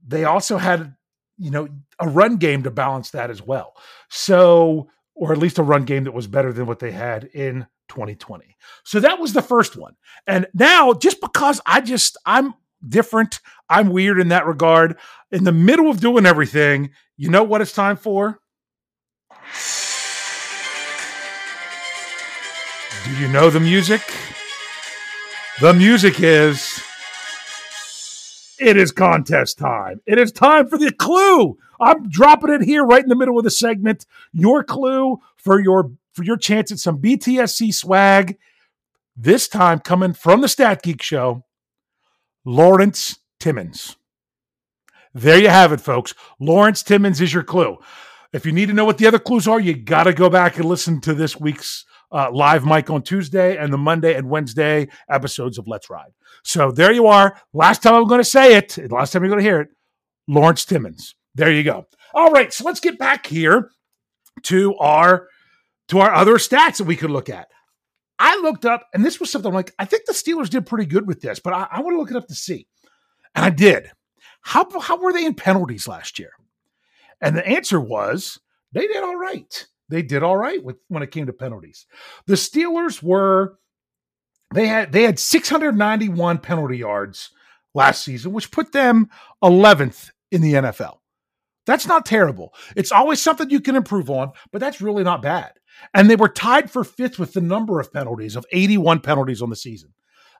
they 0.05 0.25
also 0.25 0.57
had, 0.57 0.95
you 1.37 1.49
know, 1.49 1.67
a 1.99 2.07
run 2.07 2.37
game 2.37 2.63
to 2.63 2.71
balance 2.71 3.11
that 3.11 3.29
as 3.29 3.41
well. 3.41 3.73
So, 4.09 4.89
or 5.15 5.31
at 5.31 5.37
least 5.37 5.59
a 5.59 5.63
run 5.63 5.85
game 5.85 6.05
that 6.05 6.13
was 6.13 6.27
better 6.27 6.51
than 6.51 6.65
what 6.65 6.79
they 6.79 6.91
had 6.91 7.25
in 7.25 7.67
2020. 7.89 8.55
So 8.83 8.99
that 8.99 9.19
was 9.19 9.33
the 9.33 9.41
first 9.41 9.75
one. 9.75 9.95
And 10.25 10.47
now, 10.53 10.93
just 10.93 11.21
because 11.21 11.61
I 11.65 11.81
just, 11.81 12.17
I'm 12.25 12.53
different, 12.87 13.39
I'm 13.69 13.89
weird 13.89 14.19
in 14.19 14.29
that 14.29 14.45
regard, 14.45 14.97
in 15.31 15.43
the 15.43 15.51
middle 15.51 15.89
of 15.89 15.99
doing 15.99 16.25
everything, 16.25 16.91
you 17.17 17.29
know 17.29 17.43
what 17.43 17.61
it's 17.61 17.73
time 17.73 17.97
for? 17.97 18.39
Do 23.05 23.11
you 23.17 23.27
know 23.27 23.49
the 23.49 23.59
music? 23.59 24.01
The 25.61 25.73
music 25.73 26.19
is 26.19 26.81
it 28.59 28.77
is 28.77 28.91
contest 28.91 29.57
time. 29.57 30.01
It 30.05 30.17
is 30.17 30.31
time 30.31 30.67
for 30.67 30.77
the 30.77 30.91
clue. 30.91 31.57
I'm 31.79 32.09
dropping 32.09 32.51
it 32.51 32.61
here 32.61 32.83
right 32.83 33.03
in 33.03 33.09
the 33.09 33.15
middle 33.15 33.37
of 33.37 33.43
the 33.43 33.51
segment. 33.51 34.05
Your 34.31 34.63
clue 34.63 35.19
for 35.35 35.59
your 35.59 35.91
for 36.13 36.23
your 36.23 36.37
chance 36.37 36.71
at 36.71 36.79
some 36.79 36.99
BTSC 36.99 37.73
swag. 37.73 38.37
This 39.15 39.47
time 39.47 39.79
coming 39.79 40.13
from 40.13 40.41
the 40.41 40.47
Stat 40.47 40.81
Geek 40.81 41.01
Show, 41.01 41.43
Lawrence 42.45 43.19
Timmons. 43.39 43.97
There 45.13 45.39
you 45.39 45.49
have 45.49 45.71
it, 45.71 45.81
folks. 45.81 46.13
Lawrence 46.39 46.81
Timmons 46.81 47.21
is 47.21 47.33
your 47.33 47.43
clue. 47.43 47.77
If 48.31 48.47
you 48.47 48.51
need 48.51 48.67
to 48.67 48.73
know 48.73 48.85
what 48.85 48.97
the 48.97 49.05
other 49.05 49.19
clues 49.19 49.47
are, 49.47 49.59
you 49.59 49.75
got 49.75 50.03
to 50.05 50.13
go 50.13 50.29
back 50.29 50.57
and 50.57 50.65
listen 50.65 50.99
to 51.01 51.13
this 51.13 51.39
week's 51.39 51.85
uh, 52.13 52.29
live 52.31 52.65
mic 52.65 52.89
on 52.89 53.01
Tuesday 53.01 53.57
and 53.57 53.73
the 53.73 53.77
Monday 53.77 54.15
and 54.15 54.29
Wednesday 54.29 54.87
episodes 55.09 55.57
of 55.57 55.67
Let's 55.67 55.89
Ride. 55.89 56.11
So 56.43 56.71
there 56.71 56.91
you 56.91 57.07
are. 57.07 57.35
Last 57.53 57.81
time 57.81 57.95
I'm 57.95 58.07
going 58.07 58.21
to 58.21 58.25
say 58.25 58.55
it, 58.55 58.77
last 58.91 59.11
time 59.11 59.23
you're 59.23 59.29
going 59.29 59.43
to 59.43 59.49
hear 59.49 59.61
it, 59.61 59.69
Lawrence 60.27 60.63
Timmons. 60.63 61.15
There 61.35 61.51
you 61.51 61.63
go. 61.63 61.87
All 62.13 62.31
right, 62.31 62.53
so 62.53 62.63
let's 62.63 62.79
get 62.79 62.99
back 62.99 63.25
here 63.25 63.71
to 64.43 64.75
our 64.75 65.27
to 65.89 65.99
our 65.99 66.13
other 66.13 66.35
stats 66.35 66.77
that 66.77 66.85
we 66.85 66.95
could 66.95 67.11
look 67.11 67.29
at. 67.29 67.47
I 68.19 68.37
looked 68.37 68.65
up, 68.65 68.87
and 68.93 69.03
this 69.03 69.19
was 69.19 69.31
something 69.31 69.49
I'm 69.49 69.55
like, 69.55 69.73
I 69.79 69.85
think 69.85 70.05
the 70.05 70.13
Steelers 70.13 70.49
did 70.49 70.65
pretty 70.65 70.85
good 70.85 71.07
with 71.07 71.19
this, 71.19 71.39
but 71.39 71.51
I, 71.51 71.67
I 71.69 71.81
want 71.81 71.95
to 71.95 71.99
look 71.99 72.11
it 72.11 72.15
up 72.15 72.27
to 72.27 72.35
see. 72.35 72.67
And 73.35 73.43
I 73.43 73.49
did. 73.49 73.91
How, 74.41 74.67
how 74.79 74.97
were 74.97 75.11
they 75.11 75.25
in 75.25 75.33
penalties 75.33 75.87
last 75.87 76.19
year? 76.19 76.31
And 77.19 77.35
the 77.35 77.45
answer 77.45 77.79
was 77.81 78.39
they 78.71 78.87
did 78.87 79.03
all 79.03 79.15
right 79.15 79.67
they 79.89 80.01
did 80.01 80.23
all 80.23 80.37
right 80.37 80.63
with 80.63 80.77
when 80.87 81.03
it 81.03 81.11
came 81.11 81.25
to 81.25 81.33
penalties. 81.33 81.85
The 82.25 82.35
Steelers 82.35 83.01
were 83.01 83.57
they 84.53 84.67
had 84.67 84.91
they 84.91 85.03
had 85.03 85.19
691 85.19 86.37
penalty 86.39 86.77
yards 86.77 87.31
last 87.73 88.03
season, 88.03 88.33
which 88.33 88.51
put 88.51 88.71
them 88.71 89.09
11th 89.43 90.11
in 90.31 90.41
the 90.41 90.53
NFL. 90.53 90.97
That's 91.65 91.87
not 91.87 92.05
terrible. 92.05 92.53
It's 92.75 92.91
always 92.91 93.21
something 93.21 93.49
you 93.49 93.61
can 93.61 93.75
improve 93.75 94.09
on, 94.09 94.31
but 94.51 94.59
that's 94.59 94.81
really 94.81 95.03
not 95.03 95.21
bad. 95.21 95.53
And 95.93 96.09
they 96.09 96.15
were 96.15 96.29
tied 96.29 96.69
for 96.69 96.83
fifth 96.83 97.17
with 97.17 97.33
the 97.33 97.41
number 97.41 97.79
of 97.79 97.91
penalties 97.91 98.35
of 98.35 98.45
81 98.51 98.99
penalties 98.99 99.41
on 99.41 99.49
the 99.49 99.55
season. 99.55 99.93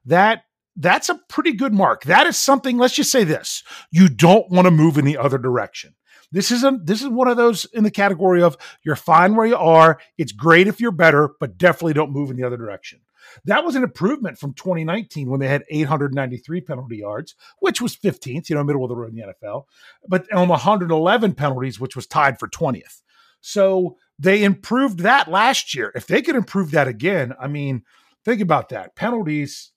That 0.06 0.44
that's 0.76 1.10
a 1.10 1.20
pretty 1.30 1.54
good 1.54 1.74
mark. 1.74 2.04
That 2.06 2.28
is 2.28 2.38
something, 2.38 2.78
let's 2.78 2.96
just 2.96 3.12
say 3.12 3.24
this. 3.24 3.64
You 3.92 4.10
don't 4.10 4.50
want 4.50 4.66
to 4.66 4.72
move 4.72 4.98
in 4.98 5.06
the 5.06 5.18
other 5.18 5.38
direction. 5.38 5.96
This 6.34 6.50
is 6.50 6.64
a 6.64 6.78
this 6.84 7.02
is 7.02 7.08
one 7.08 7.28
of 7.28 7.38
those 7.38 7.66
in 7.66 7.84
the 7.84 7.92
category 7.92 8.42
of 8.42 8.58
you're 8.84 8.96
fine 8.96 9.36
where 9.36 9.46
you 9.46 9.56
are. 9.56 10.00
It's 10.18 10.32
great 10.32 10.68
if 10.68 10.82
you're 10.82 10.92
better, 10.92 11.30
but 11.40 11.58
definitely 11.60 11.94
don't 11.94 12.12
move 12.12 12.32
in 12.32 12.36
the 12.36 12.44
other 12.44 12.58
direction. 12.58 13.02
That 13.46 13.64
was 13.64 13.76
an 13.76 13.84
improvement 13.84 14.38
from 14.40 14.54
2019 14.54 15.30
when 15.30 15.40
they 15.40 15.48
had 15.48 15.64
893 15.70 16.62
penalty 16.62 16.98
yards, 16.98 17.36
which 17.60 17.82
was 17.82 17.96
15th, 17.96 18.50
you 18.50 18.56
know, 18.56 18.64
middle 18.64 18.84
of 18.84 18.90
the 18.90 18.96
road 18.96 19.12
in 19.12 19.16
the 19.16 19.34
NFL, 19.42 19.66
but 20.08 20.32
on 20.34 20.50
111 20.50 21.34
penalties, 21.36 21.80
which 21.80 21.96
was 21.96 22.08
tied 22.08 22.40
for 22.40 22.48
20th. 22.50 23.02
So 23.40 23.98
they 24.18 24.44
improved 24.44 25.00
that 25.00 25.30
last 25.30 25.76
year. 25.76 25.92
If 25.96 26.08
they 26.08 26.22
could 26.22 26.36
improve 26.36 26.72
that 26.72 26.88
again, 26.88 27.34
I 27.40 27.48
mean, 27.48 27.84
think 28.26 28.42
about 28.42 28.70
that. 28.70 28.96
Penalties, 28.96 29.72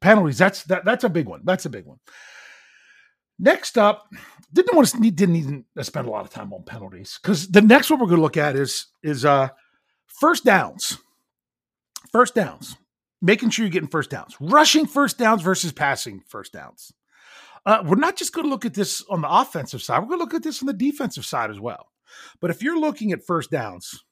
penalties. 0.00 0.38
That's 0.38 0.64
that. 0.64 0.84
That's 0.84 1.04
a 1.04 1.08
big 1.08 1.28
one. 1.28 1.42
That's 1.44 1.66
a 1.66 1.70
big 1.70 1.86
one. 1.86 1.98
Next 3.38 3.76
up, 3.78 4.08
didn't 4.52 4.76
want 4.76 4.88
to 4.88 5.10
didn't 5.10 5.36
even 5.36 5.64
spend 5.80 6.06
a 6.06 6.10
lot 6.10 6.24
of 6.24 6.30
time 6.30 6.52
on 6.52 6.62
penalties 6.62 7.18
because 7.22 7.48
the 7.48 7.62
next 7.62 7.90
one 7.90 7.98
we're 7.98 8.06
going 8.06 8.18
to 8.18 8.22
look 8.22 8.36
at 8.36 8.56
is 8.56 8.86
is 9.02 9.24
uh 9.24 9.48
first 10.06 10.44
downs. 10.44 10.98
First 12.12 12.34
downs 12.34 12.76
making 13.22 13.48
sure 13.48 13.64
you're 13.64 13.70
getting 13.70 13.88
first 13.88 14.10
downs, 14.10 14.36
rushing 14.40 14.84
first 14.84 15.16
downs 15.16 15.40
versus 15.40 15.72
passing 15.72 16.22
first 16.28 16.52
downs. 16.52 16.92
Uh, 17.64 17.82
we're 17.86 17.94
not 17.94 18.16
just 18.16 18.32
going 18.32 18.44
to 18.44 18.50
look 18.50 18.66
at 18.66 18.74
this 18.74 19.02
on 19.08 19.22
the 19.22 19.32
offensive 19.32 19.80
side, 19.80 20.00
we're 20.00 20.08
going 20.08 20.18
to 20.18 20.24
look 20.24 20.34
at 20.34 20.42
this 20.42 20.60
on 20.60 20.66
the 20.66 20.72
defensive 20.72 21.24
side 21.24 21.50
as 21.50 21.60
well. 21.60 21.86
But 22.40 22.50
if 22.50 22.62
you're 22.62 22.78
looking 22.78 23.12
at 23.12 23.24
first 23.24 23.50
downs, 23.50 24.04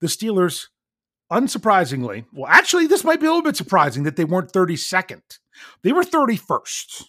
the 0.00 0.06
Steelers, 0.06 0.68
unsurprisingly, 1.30 2.24
well, 2.32 2.50
actually, 2.50 2.86
this 2.86 3.04
might 3.04 3.20
be 3.20 3.26
a 3.26 3.28
little 3.28 3.42
bit 3.42 3.56
surprising 3.56 4.02
that 4.04 4.16
they 4.16 4.24
weren't 4.24 4.52
32nd. 4.52 5.20
They 5.82 5.92
were 5.92 6.02
31st 6.02 7.04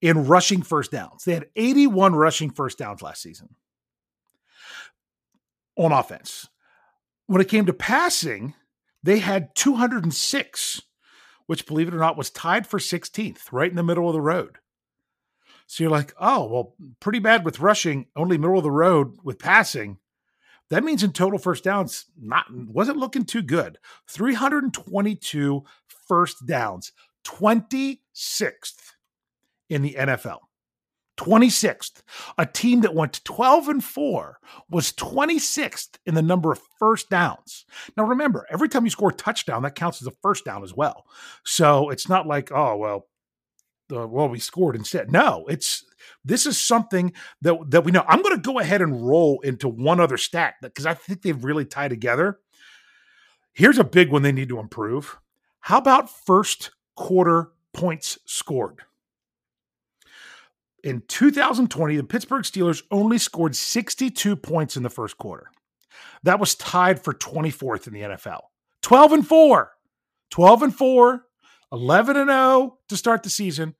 in 0.00 0.26
rushing 0.26 0.62
first 0.62 0.90
downs. 0.90 1.24
They 1.24 1.34
had 1.34 1.48
81 1.56 2.14
rushing 2.14 2.50
first 2.50 2.78
downs 2.78 3.02
last 3.02 3.22
season 3.22 3.54
on 5.76 5.92
offense. 5.92 6.48
When 7.26 7.40
it 7.40 7.48
came 7.48 7.66
to 7.66 7.72
passing, 7.72 8.54
they 9.02 9.18
had 9.18 9.54
206, 9.54 10.82
which, 11.46 11.66
believe 11.66 11.88
it 11.88 11.94
or 11.94 11.98
not, 11.98 12.16
was 12.16 12.30
tied 12.30 12.66
for 12.66 12.78
16th, 12.78 13.52
right 13.52 13.70
in 13.70 13.76
the 13.76 13.82
middle 13.82 14.08
of 14.08 14.14
the 14.14 14.20
road. 14.20 14.58
So 15.66 15.84
you're 15.84 15.90
like, 15.90 16.12
oh, 16.18 16.46
well, 16.46 16.74
pretty 16.98 17.20
bad 17.20 17.44
with 17.44 17.60
rushing, 17.60 18.06
only 18.16 18.36
middle 18.36 18.58
of 18.58 18.64
the 18.64 18.70
road 18.72 19.18
with 19.22 19.38
passing. 19.38 19.98
That 20.68 20.82
means 20.82 21.02
in 21.02 21.12
total 21.12 21.38
first 21.38 21.62
downs, 21.62 22.06
not 22.20 22.46
wasn't 22.52 22.98
looking 22.98 23.24
too 23.24 23.42
good. 23.42 23.78
322 24.08 25.64
first 26.08 26.46
downs, 26.46 26.92
26th 27.24 28.92
in 29.70 29.82
the 29.82 29.94
NFL. 29.98 30.40
26th. 31.20 32.02
A 32.38 32.46
team 32.46 32.80
that 32.80 32.94
went 32.94 33.22
12 33.24 33.68
and 33.68 33.84
4 33.84 34.38
was 34.70 34.92
26th 34.92 35.98
in 36.06 36.14
the 36.14 36.22
number 36.22 36.50
of 36.50 36.60
first 36.78 37.10
downs. 37.10 37.66
Now 37.96 38.04
remember, 38.04 38.46
every 38.50 38.68
time 38.68 38.84
you 38.84 38.90
score 38.90 39.10
a 39.10 39.14
touchdown, 39.14 39.62
that 39.62 39.74
counts 39.74 40.00
as 40.00 40.08
a 40.08 40.12
first 40.22 40.46
down 40.46 40.62
as 40.62 40.74
well. 40.74 41.04
So 41.44 41.90
it's 41.90 42.08
not 42.08 42.26
like, 42.26 42.50
oh, 42.52 42.76
well, 42.76 43.06
uh, 43.94 44.06
well, 44.06 44.28
we 44.28 44.38
scored 44.38 44.76
instead. 44.76 45.10
No, 45.10 45.44
it's 45.48 45.84
this 46.24 46.46
is 46.46 46.60
something 46.60 47.12
that 47.42 47.58
that 47.70 47.84
we 47.84 47.92
know. 47.92 48.04
I'm 48.06 48.22
going 48.22 48.36
to 48.36 48.40
go 48.40 48.58
ahead 48.58 48.82
and 48.82 49.06
roll 49.06 49.40
into 49.40 49.68
one 49.68 50.00
other 50.00 50.16
stat 50.16 50.54
because 50.62 50.86
I 50.86 50.94
think 50.94 51.22
they've 51.22 51.44
really 51.44 51.64
tied 51.64 51.88
together. 51.88 52.38
Here's 53.52 53.78
a 53.78 53.84
big 53.84 54.10
one 54.10 54.22
they 54.22 54.32
need 54.32 54.48
to 54.50 54.60
improve. 54.60 55.18
How 55.60 55.78
about 55.78 56.08
first 56.08 56.70
quarter 56.96 57.50
points 57.74 58.18
scored? 58.24 58.84
In 60.84 61.02
2020, 61.08 61.96
the 61.96 62.04
Pittsburgh 62.04 62.44
Steelers 62.44 62.82
only 62.90 63.18
scored 63.18 63.56
62 63.56 64.36
points 64.36 64.76
in 64.76 64.82
the 64.82 64.90
first 64.90 65.18
quarter. 65.18 65.50
That 66.22 66.40
was 66.40 66.54
tied 66.54 67.02
for 67.02 67.14
24th 67.14 67.86
in 67.86 67.92
the 67.92 68.00
NFL. 68.00 68.40
12 68.82 69.12
and 69.12 69.26
4. 69.26 69.72
12 70.30 70.62
and 70.62 70.74
4, 70.74 71.24
11 71.72 72.16
and 72.16 72.30
0 72.30 72.78
to 72.88 72.96
start 72.96 73.22
the 73.22 73.30
season. 73.30 73.74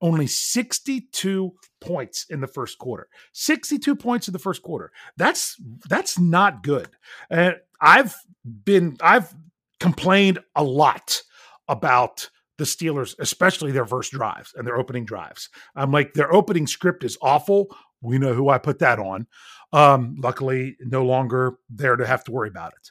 Only 0.00 0.26
62 0.26 1.52
points 1.80 2.26
in 2.28 2.40
the 2.40 2.46
first 2.46 2.78
quarter. 2.78 3.08
62 3.32 3.96
points 3.96 4.28
in 4.28 4.32
the 4.32 4.38
first 4.38 4.62
quarter. 4.62 4.90
That's 5.16 5.56
that's 5.88 6.18
not 6.18 6.62
good. 6.62 6.88
And 7.30 7.56
I've 7.80 8.14
been 8.44 8.96
I've 9.00 9.34
complained 9.80 10.40
a 10.54 10.64
lot 10.64 11.22
about 11.68 12.28
the 12.58 12.64
Steelers, 12.64 13.14
especially 13.18 13.72
their 13.72 13.86
first 13.86 14.12
drives 14.12 14.52
and 14.54 14.66
their 14.66 14.76
opening 14.76 15.04
drives. 15.04 15.48
I'm 15.74 15.90
like, 15.90 16.14
their 16.14 16.32
opening 16.32 16.66
script 16.66 17.04
is 17.04 17.18
awful. 17.20 17.74
We 18.00 18.18
know 18.18 18.34
who 18.34 18.48
I 18.48 18.58
put 18.58 18.78
that 18.80 18.98
on. 18.98 19.26
Um, 19.72 20.16
luckily, 20.18 20.76
no 20.80 21.04
longer 21.04 21.54
there 21.68 21.96
to 21.96 22.06
have 22.06 22.22
to 22.24 22.32
worry 22.32 22.48
about 22.48 22.72
it. 22.72 22.90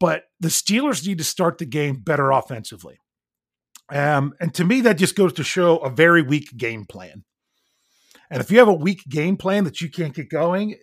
But 0.00 0.24
the 0.40 0.48
Steelers 0.48 1.06
need 1.06 1.18
to 1.18 1.24
start 1.24 1.58
the 1.58 1.66
game 1.66 1.96
better 1.96 2.30
offensively. 2.30 2.98
Um, 3.90 4.34
and 4.40 4.54
to 4.54 4.64
me, 4.64 4.80
that 4.82 4.98
just 4.98 5.16
goes 5.16 5.32
to 5.34 5.44
show 5.44 5.78
a 5.78 5.90
very 5.90 6.22
weak 6.22 6.56
game 6.56 6.84
plan. 6.84 7.24
And 8.30 8.40
if 8.40 8.50
you 8.50 8.58
have 8.58 8.68
a 8.68 8.74
weak 8.74 9.04
game 9.08 9.36
plan 9.36 9.64
that 9.64 9.80
you 9.80 9.88
can't 9.88 10.14
get 10.14 10.28
going, 10.28 10.76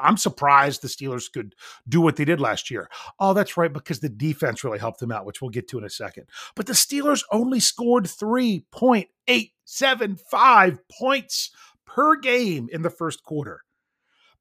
I'm 0.00 0.16
surprised 0.16 0.82
the 0.82 0.88
Steelers 0.88 1.32
could 1.32 1.54
do 1.88 2.00
what 2.00 2.16
they 2.16 2.24
did 2.24 2.40
last 2.40 2.70
year. 2.70 2.88
Oh, 3.18 3.34
that's 3.34 3.56
right, 3.56 3.72
because 3.72 4.00
the 4.00 4.08
defense 4.08 4.64
really 4.64 4.78
helped 4.78 5.00
them 5.00 5.12
out, 5.12 5.26
which 5.26 5.40
we'll 5.40 5.50
get 5.50 5.68
to 5.68 5.78
in 5.78 5.84
a 5.84 5.90
second. 5.90 6.26
But 6.54 6.66
the 6.66 6.72
Steelers 6.72 7.22
only 7.32 7.60
scored 7.60 8.04
3.875 8.04 10.78
points 10.90 11.50
per 11.86 12.16
game 12.16 12.68
in 12.72 12.82
the 12.82 12.90
first 12.90 13.22
quarter, 13.22 13.62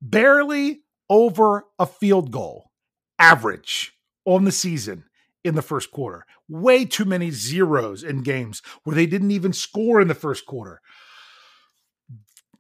barely 0.02 0.82
over 1.10 1.66
a 1.80 1.86
field 1.86 2.32
goal 2.32 2.72
average 3.20 3.94
on 4.26 4.46
the 4.46 4.52
season 4.52 5.04
in 5.44 5.56
the 5.56 5.62
first 5.62 5.92
quarter. 5.92 6.26
Way 6.50 6.86
too 6.86 7.06
many 7.06 7.32
zeros 7.32 8.04
in 8.04 8.24
games 8.24 8.62
where 8.84 8.96
they 8.96 9.06
didn't 9.06 9.32
even 9.32 9.54
score 9.54 10.02
in 10.02 10.08
the 10.08 10.16
first 10.16 10.46
quarter 10.46 10.82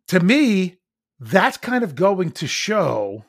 to 0.07 0.19
me, 0.19 0.77
that's 1.19 1.57
kind 1.57 1.83
of 1.83 1.95
going 1.95 2.31
to 2.31 2.47
show 2.47 3.25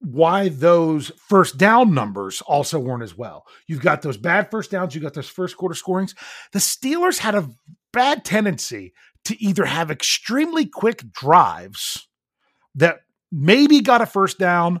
why 0.00 0.48
those 0.48 1.10
first 1.16 1.58
down 1.58 1.94
numbers 1.94 2.42
also 2.42 2.78
weren't 2.78 3.02
as 3.02 3.16
well. 3.16 3.46
You've 3.66 3.80
got 3.80 4.02
those 4.02 4.16
bad 4.16 4.50
first 4.50 4.70
downs, 4.70 4.94
you 4.94 5.00
got 5.00 5.14
those 5.14 5.28
first 5.28 5.56
quarter 5.56 5.74
scorings. 5.74 6.14
The 6.52 6.58
Steelers 6.58 7.18
had 7.18 7.34
a 7.34 7.50
bad 7.92 8.24
tendency 8.24 8.92
to 9.24 9.42
either 9.42 9.64
have 9.64 9.90
extremely 9.90 10.66
quick 10.66 11.12
drives 11.12 12.06
that 12.74 13.00
maybe 13.32 13.80
got 13.80 14.02
a 14.02 14.06
first 14.06 14.38
down 14.38 14.80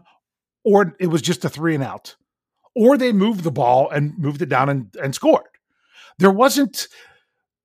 or 0.66 0.96
it 0.98 1.06
was 1.06 1.22
just 1.22 1.44
a 1.44 1.48
three 1.48 1.76
and 1.76 1.84
out, 1.84 2.16
or 2.74 2.98
they 2.98 3.12
moved 3.12 3.44
the 3.44 3.52
ball 3.52 3.88
and 3.88 4.18
moved 4.18 4.42
it 4.42 4.48
down 4.48 4.68
and, 4.68 4.94
and 5.00 5.14
scored. 5.14 5.44
There 6.18 6.30
wasn't 6.30 6.88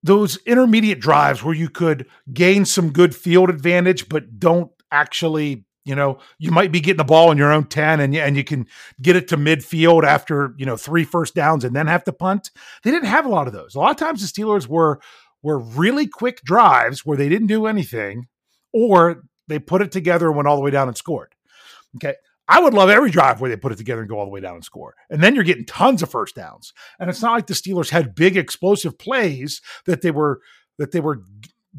those 0.03 0.37
intermediate 0.45 0.99
drives 0.99 1.43
where 1.43 1.55
you 1.55 1.69
could 1.69 2.07
gain 2.33 2.65
some 2.65 2.91
good 2.91 3.15
field 3.15 3.49
advantage, 3.49 4.09
but 4.09 4.39
don't 4.39 4.71
actually, 4.91 5.65
you 5.85 5.95
know, 5.95 6.19
you 6.39 6.51
might 6.51 6.71
be 6.71 6.79
getting 6.79 6.97
the 6.97 7.03
ball 7.03 7.31
in 7.31 7.37
your 7.37 7.51
own 7.51 7.65
10 7.65 7.99
and, 7.99 8.15
and 8.15 8.35
you 8.35 8.43
can 8.43 8.67
get 9.01 9.15
it 9.15 9.27
to 9.27 9.37
midfield 9.37 10.03
after, 10.03 10.53
you 10.57 10.65
know, 10.65 10.77
three 10.77 11.03
first 11.03 11.35
downs 11.35 11.63
and 11.63 11.75
then 11.75 11.87
have 11.87 12.03
to 12.05 12.13
punt. 12.13 12.51
They 12.83 12.91
didn't 12.91 13.07
have 13.07 13.25
a 13.25 13.29
lot 13.29 13.47
of 13.47 13.53
those. 13.53 13.75
A 13.75 13.79
lot 13.79 13.91
of 13.91 13.97
times 13.97 14.21
the 14.21 14.41
Steelers 14.41 14.67
were 14.67 14.99
were 15.43 15.59
really 15.59 16.07
quick 16.07 16.41
drives 16.43 17.03
where 17.03 17.17
they 17.17 17.29
didn't 17.29 17.47
do 17.47 17.65
anything 17.65 18.27
or 18.73 19.23
they 19.47 19.57
put 19.57 19.81
it 19.81 19.91
together 19.91 20.27
and 20.27 20.35
went 20.35 20.47
all 20.47 20.55
the 20.55 20.61
way 20.61 20.71
down 20.71 20.87
and 20.87 20.97
scored. 20.97 21.33
Okay. 21.95 22.15
I 22.51 22.59
would 22.59 22.73
love 22.73 22.89
every 22.89 23.11
drive 23.11 23.39
where 23.39 23.49
they 23.49 23.55
put 23.55 23.71
it 23.71 23.77
together 23.77 24.01
and 24.01 24.09
go 24.09 24.19
all 24.19 24.25
the 24.25 24.31
way 24.31 24.41
down 24.41 24.55
and 24.55 24.65
score. 24.65 24.93
And 25.09 25.23
then 25.23 25.35
you're 25.35 25.45
getting 25.45 25.63
tons 25.63 26.03
of 26.03 26.11
first 26.11 26.35
downs. 26.35 26.73
And 26.99 27.09
it's 27.09 27.21
not 27.21 27.31
like 27.31 27.47
the 27.47 27.53
Steelers 27.53 27.89
had 27.89 28.13
big 28.13 28.35
explosive 28.35 28.99
plays 28.99 29.61
that 29.85 30.01
they 30.01 30.11
were 30.11 30.41
that 30.77 30.91
they 30.91 30.99
were 30.99 31.23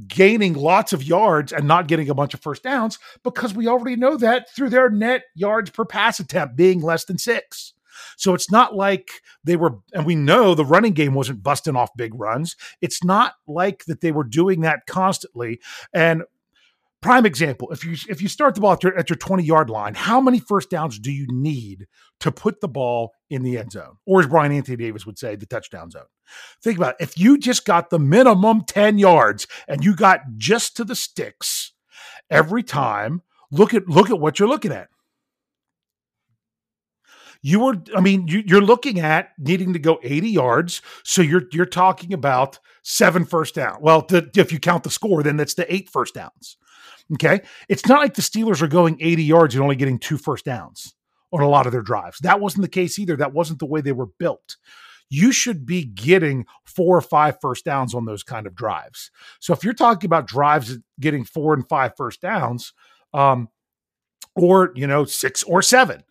gaining 0.08 0.54
lots 0.54 0.94
of 0.94 1.02
yards 1.02 1.52
and 1.52 1.68
not 1.68 1.88
getting 1.88 2.08
a 2.08 2.14
bunch 2.14 2.32
of 2.32 2.40
first 2.40 2.62
downs 2.62 2.98
because 3.22 3.52
we 3.52 3.68
already 3.68 3.96
know 3.96 4.16
that 4.16 4.48
through 4.54 4.70
their 4.70 4.88
net 4.88 5.24
yards 5.34 5.68
per 5.68 5.84
pass 5.84 6.18
attempt 6.18 6.56
being 6.56 6.80
less 6.80 7.04
than 7.04 7.18
6. 7.18 7.74
So 8.16 8.32
it's 8.32 8.50
not 8.50 8.74
like 8.74 9.10
they 9.44 9.56
were, 9.56 9.78
and 9.92 10.06
we 10.06 10.14
know 10.14 10.54
the 10.54 10.64
running 10.64 10.94
game 10.94 11.12
wasn't 11.12 11.42
busting 11.42 11.76
off 11.76 11.90
big 11.94 12.14
runs. 12.14 12.56
It's 12.80 13.04
not 13.04 13.34
like 13.46 13.84
that 13.84 14.00
they 14.00 14.12
were 14.12 14.24
doing 14.24 14.62
that 14.62 14.86
constantly. 14.86 15.60
And 15.92 16.22
prime 17.02 17.26
example 17.26 17.70
if 17.70 17.84
you 17.84 17.96
if 18.08 18.22
you 18.22 18.28
start 18.28 18.54
the 18.54 18.60
ball 18.60 18.72
at 18.72 18.82
your, 18.82 18.96
at 18.96 19.10
your 19.10 19.16
20 19.16 19.42
yard 19.42 19.68
line 19.68 19.94
how 19.94 20.20
many 20.20 20.38
first 20.38 20.70
downs 20.70 20.98
do 20.98 21.12
you 21.12 21.26
need 21.28 21.86
to 22.20 22.32
put 22.32 22.60
the 22.60 22.68
ball 22.68 23.12
in 23.28 23.42
the 23.42 23.58
end 23.58 23.72
zone 23.72 23.96
or 24.06 24.20
as 24.20 24.26
bryan 24.26 24.52
anthony 24.52 24.76
davis 24.76 25.04
would 25.04 25.18
say 25.18 25.36
the 25.36 25.44
touchdown 25.44 25.90
zone 25.90 26.04
think 26.62 26.78
about 26.78 26.94
it 26.98 27.04
if 27.04 27.18
you 27.18 27.36
just 27.36 27.66
got 27.66 27.90
the 27.90 27.98
minimum 27.98 28.62
10 28.66 28.98
yards 28.98 29.46
and 29.68 29.84
you 29.84 29.94
got 29.94 30.20
just 30.38 30.76
to 30.76 30.84
the 30.84 30.96
sticks 30.96 31.72
every 32.32 32.62
time. 32.62 33.22
Look 33.52 33.74
at 33.74 33.88
look 33.88 34.10
at 34.10 34.18
what 34.18 34.38
you're 34.38 34.48
looking 34.48 34.72
at. 34.72 34.88
You 37.44 37.58
were, 37.58 37.74
I 37.94 38.00
mean, 38.00 38.28
you, 38.28 38.42
you're 38.46 38.62
looking 38.62 39.00
at 39.00 39.30
needing 39.36 39.72
to 39.72 39.80
go 39.80 39.98
80 40.04 40.30
yards. 40.30 40.80
So 41.04 41.22
you're 41.22 41.44
you're 41.52 41.66
talking 41.66 42.12
about 42.12 42.58
seven 42.82 43.24
first 43.24 43.54
down. 43.54 43.78
Well, 43.80 44.06
the, 44.08 44.30
if 44.36 44.52
you 44.52 44.58
count 44.58 44.84
the 44.84 44.90
score, 44.90 45.22
then 45.22 45.36
that's 45.36 45.54
the 45.54 45.72
eight 45.72 45.90
first 45.90 46.14
downs. 46.14 46.56
Okay, 47.14 47.40
it's 47.68 47.86
not 47.86 48.00
like 48.00 48.14
the 48.14 48.22
Steelers 48.22 48.62
are 48.62 48.68
going 48.68 48.96
80 49.00 49.22
yards 49.22 49.54
and 49.54 49.62
only 49.62 49.76
getting 49.76 49.98
two 49.98 50.18
first 50.18 50.44
downs 50.44 50.94
on 51.32 51.40
a 51.40 51.48
lot 51.48 51.66
of 51.66 51.72
their 51.72 51.82
drives. 51.82 52.18
That 52.20 52.40
wasn't 52.40 52.62
the 52.62 52.68
case 52.68 52.98
either. 52.98 53.16
That 53.16 53.32
wasn't 53.32 53.58
the 53.58 53.66
way 53.66 53.80
they 53.80 53.92
were 53.92 54.08
built 54.18 54.56
you 55.12 55.30
should 55.30 55.66
be 55.66 55.84
getting 55.84 56.46
four 56.64 56.96
or 56.96 57.02
five 57.02 57.36
first 57.38 57.66
downs 57.66 57.94
on 57.94 58.06
those 58.06 58.22
kind 58.22 58.46
of 58.46 58.54
drives. 58.54 59.10
So 59.40 59.52
if 59.52 59.62
you're 59.62 59.74
talking 59.74 60.08
about 60.08 60.26
drives 60.26 60.78
getting 60.98 61.26
four 61.26 61.52
and 61.52 61.68
five 61.68 61.92
first 61.98 62.22
downs, 62.22 62.72
um, 63.12 63.50
or 64.34 64.72
you 64.74 64.86
know 64.86 65.04
six 65.04 65.42
or 65.42 65.60
seven, 65.60 66.02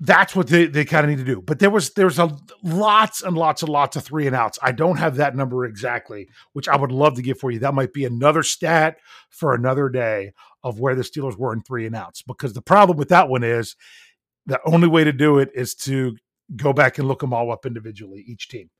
that's 0.00 0.36
what 0.36 0.46
they, 0.46 0.66
they 0.66 0.84
kind 0.84 1.04
of 1.04 1.10
need 1.10 1.18
to 1.18 1.24
do. 1.24 1.42
But 1.42 1.58
there 1.58 1.70
was 1.70 1.92
there's 1.94 2.18
a 2.18 2.36
lots 2.62 3.22
and 3.22 3.36
lots 3.36 3.62
and 3.62 3.68
lots 3.70 3.96
of 3.96 4.04
three 4.04 4.26
and 4.26 4.36
outs. 4.36 4.58
I 4.62 4.70
don't 4.72 4.98
have 4.98 5.16
that 5.16 5.34
number 5.34 5.64
exactly, 5.64 6.28
which 6.52 6.68
I 6.68 6.76
would 6.76 6.92
love 6.92 7.14
to 7.16 7.22
give 7.22 7.38
for 7.38 7.50
you. 7.50 7.58
That 7.58 7.74
might 7.74 7.92
be 7.92 8.04
another 8.04 8.42
stat 8.42 8.98
for 9.30 9.54
another 9.54 9.88
day 9.88 10.32
of 10.62 10.78
where 10.78 10.94
the 10.94 11.02
Steelers 11.02 11.36
were 11.36 11.52
in 11.52 11.62
three 11.62 11.84
and 11.84 11.96
outs. 11.96 12.22
Because 12.22 12.52
the 12.52 12.62
problem 12.62 12.96
with 12.96 13.08
that 13.08 13.28
one 13.28 13.42
is 13.42 13.74
the 14.46 14.60
only 14.64 14.88
way 14.88 15.02
to 15.02 15.12
do 15.12 15.38
it 15.38 15.50
is 15.54 15.74
to 15.74 16.16
go 16.54 16.72
back 16.72 16.98
and 16.98 17.08
look 17.08 17.20
them 17.20 17.34
all 17.34 17.50
up 17.50 17.66
individually, 17.66 18.24
each 18.26 18.48
team. 18.48 18.70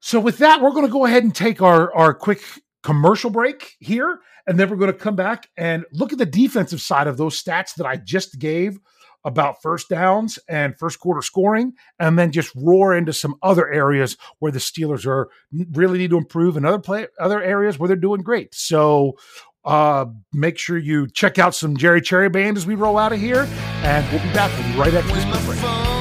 So 0.00 0.20
with 0.20 0.38
that, 0.38 0.60
we're 0.60 0.70
going 0.70 0.86
to 0.86 0.92
go 0.92 1.04
ahead 1.04 1.24
and 1.24 1.34
take 1.34 1.60
our, 1.62 1.94
our 1.94 2.14
quick 2.14 2.42
commercial 2.82 3.30
break 3.30 3.76
here. 3.78 4.20
And 4.46 4.58
then 4.58 4.68
we're 4.68 4.76
going 4.76 4.92
to 4.92 4.98
come 4.98 5.14
back 5.14 5.48
and 5.56 5.84
look 5.92 6.12
at 6.12 6.18
the 6.18 6.26
defensive 6.26 6.80
side 6.80 7.06
of 7.06 7.16
those 7.16 7.40
stats 7.40 7.74
that 7.76 7.86
I 7.86 7.96
just 7.96 8.38
gave 8.38 8.78
about 9.24 9.62
first 9.62 9.88
downs 9.88 10.38
and 10.48 10.78
first 10.78 10.98
quarter 11.00 11.22
scoring, 11.22 11.74
and 11.98 12.18
then 12.18 12.32
just 12.32 12.54
roar 12.56 12.94
into 12.94 13.12
some 13.12 13.36
other 13.42 13.68
areas 13.70 14.16
where 14.38 14.52
the 14.52 14.58
Steelers 14.58 15.06
are 15.06 15.28
really 15.72 15.98
need 15.98 16.10
to 16.10 16.18
improve, 16.18 16.56
and 16.56 16.66
other 16.66 16.78
play 16.78 17.06
other 17.18 17.42
areas 17.42 17.78
where 17.78 17.88
they're 17.88 17.96
doing 17.96 18.22
great. 18.22 18.54
So 18.54 19.16
uh, 19.64 20.06
make 20.32 20.58
sure 20.58 20.76
you 20.76 21.06
check 21.08 21.38
out 21.38 21.54
some 21.54 21.76
Jerry 21.76 22.00
Cherry 22.00 22.28
Band 22.28 22.56
as 22.56 22.66
we 22.66 22.74
roll 22.74 22.98
out 22.98 23.12
of 23.12 23.20
here, 23.20 23.48
and 23.82 24.10
we'll 24.10 24.22
be 24.22 24.32
back 24.34 24.50
right 24.76 24.92
after 24.92 25.14
this 25.14 25.46
break. 25.46 25.91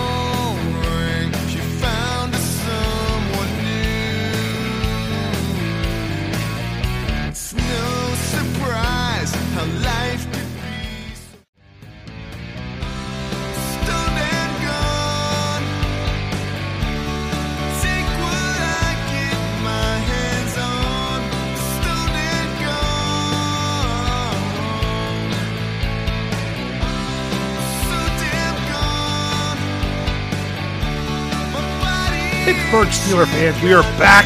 Pittsburgh 32.92 33.26
Steeler 33.26 33.32
fans, 33.32 33.64
we 33.64 33.74
are 33.74 33.84
back. 33.98 34.26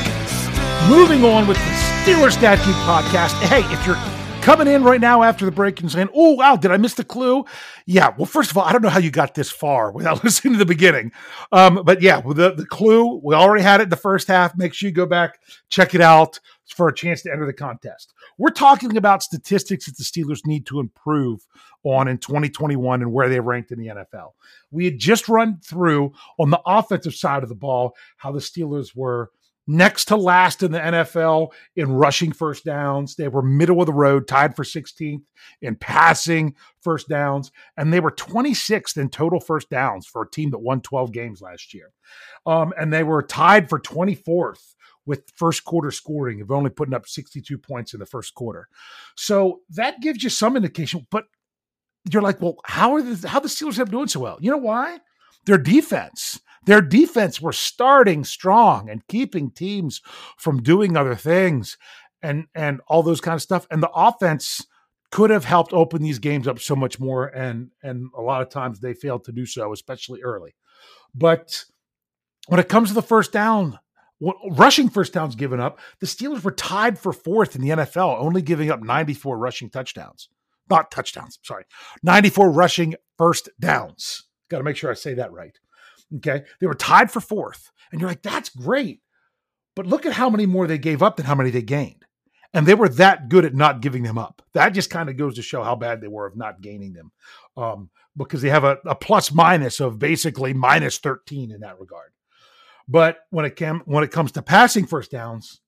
Moving 0.90 1.24
on 1.24 1.48
with 1.48 1.58
the 1.58 1.64
Steeler 2.02 2.32
Stat 2.32 2.58
Geek 2.66 2.76
podcast. 2.82 3.40
Hey, 3.46 3.62
if 3.72 3.86
you're 3.86 3.96
coming 4.46 4.68
in 4.68 4.84
right 4.84 5.02
now 5.02 5.24
after 5.24 5.44
the 5.44 5.52
break 5.52 5.82
and 5.82 5.92
saying, 5.92 6.08
"Oh 6.14 6.34
wow, 6.34 6.56
did 6.56 6.70
I 6.70 6.78
miss 6.78 6.94
the 6.94 7.04
clue?" 7.04 7.46
Yeah. 7.88 8.14
Well, 8.16 8.28
first 8.28 8.52
of 8.52 8.58
all, 8.58 8.64
I 8.64 8.72
don't 8.72 8.84
know 8.84 8.90
how 8.90 9.00
you 9.00 9.10
got 9.10 9.34
this 9.34 9.50
far 9.50 9.92
without 9.92 10.24
listening 10.24 10.54
to 10.54 10.60
the 10.60 10.66
beginning. 10.66 11.12
Um, 11.52 11.82
but 11.84 12.02
yeah, 12.02 12.22
the 12.22 12.54
the 12.54 12.68
clue 12.68 13.20
we 13.24 13.34
already 13.34 13.64
had 13.64 13.82
it 13.82 13.90
the 13.90 13.96
first 13.96 14.28
half. 14.28 14.56
Make 14.56 14.74
sure 14.74 14.88
you 14.88 14.94
go 14.94 15.08
back, 15.08 15.40
check 15.70 15.96
it 15.96 16.02
out 16.02 16.40
for 16.68 16.88
a 16.88 16.94
chance 16.94 17.24
to 17.24 17.32
enter 17.32 17.46
the 17.48 17.54
contest. 17.54 18.14
We're 18.38 18.52
talking 18.52 18.98
about 18.98 19.24
statistics 19.24 19.88
that 19.88 19.98
the 19.98 20.04
Steelers 20.04 20.46
need 20.46 20.68
to 20.68 20.80
improve 20.80 21.46
on 21.84 22.08
in 22.08 22.18
2021 22.20 23.02
and 23.02 23.12
where 23.12 23.30
they 23.30 23.40
ranked 23.40 23.72
in 23.72 23.80
the 23.80 23.88
NFL. 23.88 24.34
We 24.72 24.86
had 24.86 25.00
just 25.00 25.28
run 25.28 25.60
through 25.64 26.14
on 26.38 26.52
the 26.52 26.62
offensive 26.66 27.16
side 27.16 27.44
of 27.44 27.50
the 27.50 27.56
ball 27.56 27.96
how 28.18 28.32
the 28.32 28.40
Steelers 28.40 28.96
were 28.96 29.32
next 29.68 30.06
to 30.06 30.16
last 30.16 30.64
in 30.64 30.72
the 30.72 30.80
NFL 30.80 31.52
in 31.76 31.92
rushing 31.92 32.32
first 32.32 32.66
downs. 32.66 33.16
They 33.16 33.28
were 33.28 33.42
middle 33.42 33.82
of 33.82 33.88
the 33.88 33.94
road, 33.94 34.28
tied 34.28 34.56
for 34.56 34.64
16th 34.64 35.24
in 35.62 35.76
passing 35.76 36.56
first 36.82 37.08
downs, 37.08 37.52
and 37.78 37.92
they 37.92 38.00
were 38.00 38.12
26th 38.12 38.98
in 38.98 39.10
total 39.10 39.40
first 39.40 39.70
downs 39.70 40.06
for 40.06 40.22
a 40.22 40.30
team 40.30 40.52
that 40.52 40.60
won 40.60 40.82
12 40.82 41.12
games 41.12 41.42
last 41.42 41.74
year. 41.74 41.92
Um, 42.46 42.74
and 42.78 42.94
they 42.94 43.04
were 43.04 43.24
tied 43.24 43.70
for 43.70 43.80
24th 43.80 44.76
with 45.06 45.32
first 45.36 45.64
quarter 45.66 45.92
scoring 45.92 46.42
of 46.42 46.52
only 46.52 46.70
putting 46.70 46.94
up 46.94 47.08
62 47.08 47.58
points 47.58 47.94
in 47.94 48.00
the 48.00 48.06
first 48.06 48.34
quarter. 48.34 48.68
So 49.16 49.62
that 49.72 50.02
gives 50.02 50.24
you 50.24 50.30
some 50.30 50.56
indication, 50.56 51.06
but 51.12 51.26
you're 52.12 52.22
like, 52.22 52.42
well, 52.42 52.58
how 52.66 52.96
are 52.96 53.02
the 53.02 53.28
how 53.28 53.40
the 53.40 53.48
Steelers 53.48 53.78
have 53.78 53.92
doing 53.92 54.08
so 54.08 54.20
well? 54.20 54.38
You 54.40 54.52
know 54.52 54.58
why? 54.58 55.00
Their 55.46 55.58
defense. 55.58 56.40
Their 56.66 56.82
defense 56.82 57.42
were 57.42 57.54
starting 57.54 58.24
strong 58.24 58.90
and 58.90 59.06
keeping 59.08 59.52
teams 59.52 60.02
from 60.38 60.64
doing 60.64 60.98
other 60.98 61.16
things 61.16 61.78
and 62.22 62.46
and 62.56 62.82
all 62.88 63.04
those 63.04 63.22
kind 63.22 63.36
of 63.36 63.42
stuff. 63.42 63.68
And 63.70 63.82
the 63.82 63.92
offense 63.92 64.66
could 65.12 65.30
have 65.30 65.46
helped 65.46 65.74
open 65.74 66.02
these 66.02 66.20
games 66.20 66.48
up 66.48 66.60
so 66.60 66.76
much 66.76 67.00
more. 67.00 67.28
And 67.28 67.72
and 67.84 68.10
a 68.18 68.22
lot 68.22 68.42
of 68.42 68.50
times 68.50 68.80
they 68.80 68.94
failed 68.94 69.24
to 69.26 69.32
do 69.32 69.46
so, 69.46 69.72
especially 69.72 70.22
early. 70.22 70.56
But 71.14 71.66
when 72.48 72.60
it 72.60 72.70
comes 72.70 72.90
to 72.90 72.96
the 72.96 73.02
first 73.02 73.32
down, 73.32 73.80
rushing 74.52 74.90
first 74.90 75.14
downs 75.14 75.36
given 75.36 75.60
up, 75.60 75.80
the 76.00 76.08
Steelers 76.08 76.44
were 76.44 76.52
tied 76.52 77.00
for 77.00 77.14
fourth 77.14 77.56
in 77.56 77.62
the 77.62 77.70
NFL, 77.70 78.20
only 78.20 78.42
giving 78.42 78.70
up 78.70 78.82
94 78.82 79.38
rushing 79.38 79.70
touchdowns. 79.70 80.30
Not 80.70 80.92
touchdowns, 80.92 81.40
sorry. 81.44 81.66
94 82.04 82.52
rushing 82.52 82.96
first 83.18 83.50
downs. 83.60 84.24
Got 84.50 84.60
to 84.60 84.64
make 84.64 84.78
sure 84.78 84.92
I 84.92 84.96
say 84.96 85.14
that 85.16 85.32
right. 85.32 85.58
Okay. 86.18 86.44
They 86.60 86.68
were 86.68 86.76
tied 86.76 87.12
for 87.12 87.20
fourth. 87.20 87.72
And 87.92 88.00
you're 88.00 88.10
like, 88.10 88.22
that's 88.22 88.50
great. 88.50 89.02
But 89.76 89.88
look 89.88 90.06
at 90.06 90.14
how 90.14 90.30
many 90.30 90.46
more 90.46 90.68
they 90.68 90.78
gave 90.78 91.04
up 91.04 91.18
than 91.18 91.26
how 91.26 91.36
many 91.36 91.50
they 91.50 91.62
gained. 91.62 92.06
And 92.54 92.66
they 92.66 92.74
were 92.74 92.90
that 92.90 93.28
good 93.28 93.44
at 93.44 93.54
not 93.54 93.82
giving 93.82 94.04
them 94.04 94.18
up. 94.18 94.42
That 94.54 94.70
just 94.70 94.90
kind 94.90 95.10
of 95.10 95.18
goes 95.18 95.36
to 95.36 95.42
show 95.42 95.62
how 95.62 95.76
bad 95.76 96.00
they 96.00 96.08
were 96.08 96.26
of 96.26 96.38
not 96.38 96.62
gaining 96.62 96.94
them. 96.94 97.12
Um, 97.58 97.90
because 98.16 98.42
they 98.42 98.50
have 98.50 98.64
a, 98.64 98.78
a 98.86 98.96
plus 98.96 99.34
minus 99.34 99.82
of 99.82 100.00
basically 100.00 100.54
minus 100.54 100.98
13 101.00 101.52
in 101.52 101.60
that 101.62 101.80
regard. 101.80 102.12
But 102.88 103.20
when 103.30 103.46
it 103.46 103.56
came 103.56 103.82
when 103.86 104.04
it 104.04 104.12
comes 104.12 104.32
to 104.34 104.42
passing 104.42 104.86
first 104.86 105.12
downs, 105.12 105.60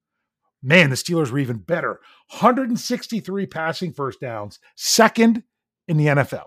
man, 0.62 0.89
the 0.89 0.95
Steelers 0.95 1.32
were 1.32 1.39
even 1.39 1.58
better. 1.58 2.00
163 2.30 3.45
passing 3.47 3.91
first 3.91 4.21
downs, 4.21 4.60
second 4.76 5.43
in 5.88 5.97
the 5.97 6.06
NFL. 6.06 6.45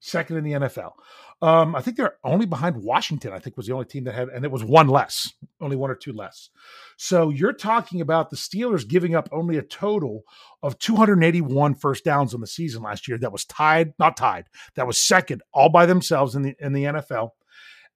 Second 0.00 0.36
in 0.36 0.44
the 0.44 0.52
NFL. 0.52 0.92
Um, 1.42 1.76
I 1.76 1.82
think 1.82 1.98
they're 1.98 2.16
only 2.24 2.46
behind 2.46 2.76
Washington. 2.76 3.32
I 3.32 3.38
think 3.38 3.56
was 3.56 3.66
the 3.66 3.74
only 3.74 3.84
team 3.84 4.04
that 4.04 4.14
had, 4.14 4.28
and 4.28 4.44
it 4.44 4.50
was 4.50 4.64
one 4.64 4.88
less, 4.88 5.34
only 5.60 5.76
one 5.76 5.90
or 5.90 5.94
two 5.94 6.14
less. 6.14 6.48
So 6.96 7.28
you're 7.28 7.52
talking 7.52 8.00
about 8.00 8.30
the 8.30 8.36
Steelers 8.36 8.88
giving 8.88 9.14
up 9.14 9.28
only 9.32 9.58
a 9.58 9.62
total 9.62 10.22
of 10.62 10.78
281 10.78 11.74
first 11.74 12.04
downs 12.04 12.32
on 12.32 12.40
the 12.40 12.46
season 12.46 12.82
last 12.82 13.06
year. 13.06 13.18
That 13.18 13.32
was 13.32 13.44
tied, 13.44 13.92
not 13.98 14.16
tied. 14.16 14.46
That 14.76 14.86
was 14.86 14.98
second, 14.98 15.42
all 15.52 15.68
by 15.68 15.84
themselves 15.84 16.34
in 16.34 16.42
the 16.42 16.54
in 16.58 16.72
the 16.72 16.84
NFL. 16.84 17.30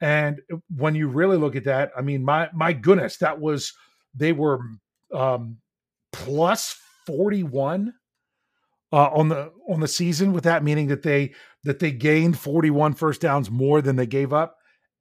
And 0.02 0.40
when 0.74 0.94
you 0.94 1.08
really 1.08 1.38
look 1.38 1.56
at 1.56 1.64
that, 1.64 1.92
I 1.96 2.02
mean, 2.02 2.22
my 2.22 2.50
my 2.52 2.74
goodness, 2.74 3.16
that 3.18 3.40
was 3.40 3.72
they 4.14 4.32
were 4.32 4.60
um, 5.14 5.58
plus 6.12 6.78
41 7.06 7.94
uh, 8.92 9.08
on 9.08 9.28
the 9.28 9.52
on 9.68 9.80
the 9.80 9.88
season 9.88 10.32
with 10.32 10.44
that 10.44 10.64
meaning 10.64 10.88
that 10.88 11.02
they 11.02 11.32
that 11.64 11.78
they 11.78 11.90
gained 11.90 12.38
41 12.38 12.94
first 12.94 13.20
downs 13.20 13.50
more 13.50 13.82
than 13.82 13.96
they 13.96 14.06
gave 14.06 14.32
up 14.32 14.56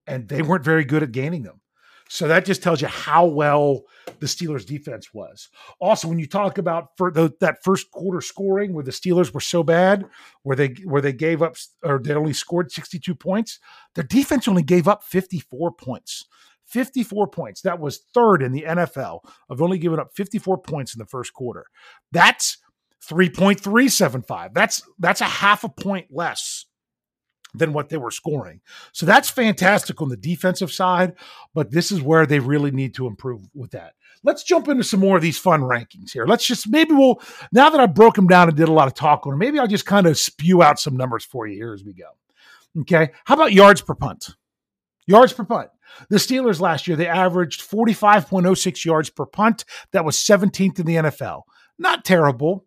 and 0.08 0.28
they 0.28 0.42
weren't 0.42 0.66
very 0.66 0.84
good 0.84 1.04
at 1.04 1.12
gaining 1.12 1.44
them 1.44 1.62
so 2.12 2.28
that 2.28 2.44
just 2.44 2.64
tells 2.64 2.82
you 2.82 2.88
how 2.88 3.26
well 3.26 3.84
the 4.20 4.26
Steelers 4.26 4.66
defense 4.66 5.14
was. 5.14 5.48
Also, 5.80 6.08
when 6.08 6.18
you 6.18 6.26
talk 6.26 6.58
about 6.58 6.98
the, 6.98 7.32
that 7.40 7.64
first 7.64 7.92
quarter 7.92 8.20
scoring 8.20 8.74
where 8.74 8.84
the 8.84 8.90
Steelers 8.90 9.32
were 9.32 9.40
so 9.40 9.62
bad, 9.62 10.06
where 10.42 10.56
they 10.56 10.70
where 10.86 11.04
they 11.04 11.14
gave 11.14 11.44
up 11.44 11.56
or 11.84 12.00
they 12.00 12.16
only 12.16 12.34
scored 12.34 12.72
62 12.72 13.14
points, 13.14 13.60
their 13.94 14.04
defense 14.04 14.48
only 14.48 14.64
gave 14.64 14.88
up 14.88 15.04
54 15.04 15.72
points. 15.74 16.26
54 16.66 17.28
points. 17.28 17.62
That 17.62 17.80
was 17.80 18.00
third 18.14 18.42
in 18.42 18.54
the 18.54 18.64
NFL 18.64 19.20
of 19.48 19.62
only 19.62 19.78
giving 19.78 20.00
up 20.00 20.10
54 20.16 20.58
points 20.60 20.96
in 20.96 21.00
the 21.00 21.06
first 21.06 21.34
quarter. 21.34 21.66
That's 22.12 22.58
3.375. 23.08 24.54
That's 24.54 24.82
that's 25.00 25.22
a 25.22 25.26
half 25.26 25.64
a 25.64 25.70
point 25.70 26.08
less 26.12 26.66
than 27.54 27.74
what 27.74 27.90
they 27.90 27.98
were 27.98 28.12
scoring. 28.12 28.62
So 28.92 29.06
that's 29.06 29.30
fantastic 29.30 30.02
on 30.02 30.10
the 30.10 30.18
defensive 30.18 30.72
side, 30.72 31.14
but 31.54 31.72
this 31.72 31.92
is 31.92 32.02
where 32.02 32.26
they 32.26 32.40
really 32.40 32.72
need 32.72 32.94
to 32.96 33.08
improve 33.08 33.42
with 33.56 33.72
that. 33.72 33.94
let's 34.24 34.44
jump 34.44 34.68
into 34.68 34.84
some 34.84 35.00
more 35.00 35.16
of 35.16 35.24
these 35.24 35.40
fun 35.40 35.62
rankings 35.62 36.12
here. 36.12 36.26
Let's 36.26 36.46
just 36.46 36.70
maybe 36.70 36.94
we'll 36.94 37.22
now 37.52 37.70
that 37.70 37.80
I 37.80 37.86
broke 37.86 38.16
them 38.16 38.28
down 38.28 38.50
and 38.50 38.58
did 38.58 38.70
a 38.70 38.74
lot 38.74 38.88
of 38.88 38.94
talk 38.94 39.26
on 39.26 39.32
them, 39.32 39.40
maybe 39.40 39.60
I'll 39.60 39.68
just 39.68 39.86
kind 39.86 40.08
of 40.08 40.18
spew 40.18 40.62
out 40.62 40.80
some 40.80 40.98
numbers 40.98 41.26
for 41.26 41.48
you 41.48 41.56
here 41.56 41.74
as 41.74 41.84
we 41.84 41.94
go. 41.94 42.10
Okay. 42.82 43.12
How 43.26 43.36
about 43.36 43.54
yards 43.54 43.82
per 43.82 43.96
punt? 43.96 44.36
Yards 45.08 45.34
per 45.34 45.44
punt. 45.44 45.70
The 46.10 46.18
Steelers 46.18 46.60
last 46.60 46.88
year, 46.88 46.96
they 46.96 47.08
averaged 47.08 47.68
45.06 47.68 48.86
yards 48.86 49.10
per 49.10 49.26
punt. 49.26 49.66
That 49.92 50.06
was 50.06 50.18
17th 50.18 50.80
in 50.80 50.86
the 50.86 50.96
NFL. 50.96 51.44
Not 51.80 52.06
terrible, 52.06 52.66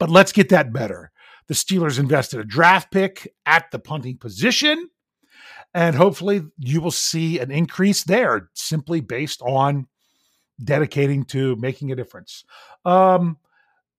but 0.00 0.10
let's 0.10 0.32
get 0.32 0.48
that 0.48 0.72
better. 0.72 1.12
The 1.46 1.54
Steelers 1.54 2.00
invested 2.00 2.40
a 2.40 2.44
draft 2.44 2.90
pick 2.90 3.32
at 3.46 3.70
the 3.70 3.78
punting 3.78 4.16
position, 4.16 4.88
and 5.74 5.94
hopefully 5.94 6.42
you 6.58 6.80
will 6.80 6.90
see 6.90 7.38
an 7.38 7.52
increase 7.52 8.02
there 8.02 8.50
simply 8.54 9.00
based 9.00 9.42
on 9.42 9.86
dedicating 10.62 11.24
to 11.26 11.54
making 11.56 11.92
a 11.92 11.96
difference. 11.96 12.44
Um, 12.84 13.36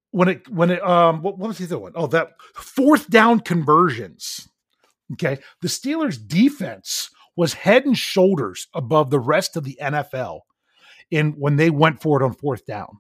when 0.09 0.27
it 0.27 0.49
when 0.49 0.71
it 0.71 0.83
um 0.83 1.21
what, 1.21 1.37
what 1.37 1.47
was 1.47 1.59
the 1.59 1.65
other 1.65 1.79
one? 1.79 1.93
Oh, 1.95 2.07
that 2.07 2.33
fourth 2.55 3.09
down 3.09 3.39
conversions. 3.39 4.49
Okay, 5.13 5.39
the 5.61 5.67
Steelers' 5.67 6.17
defense 6.25 7.09
was 7.35 7.53
head 7.53 7.85
and 7.85 7.97
shoulders 7.97 8.67
above 8.73 9.09
the 9.09 9.19
rest 9.19 9.55
of 9.55 9.63
the 9.63 9.77
NFL 9.81 10.41
in 11.11 11.33
when 11.33 11.57
they 11.57 11.69
went 11.69 12.01
for 12.01 12.21
it 12.21 12.25
on 12.25 12.33
fourth 12.33 12.65
down. 12.65 12.99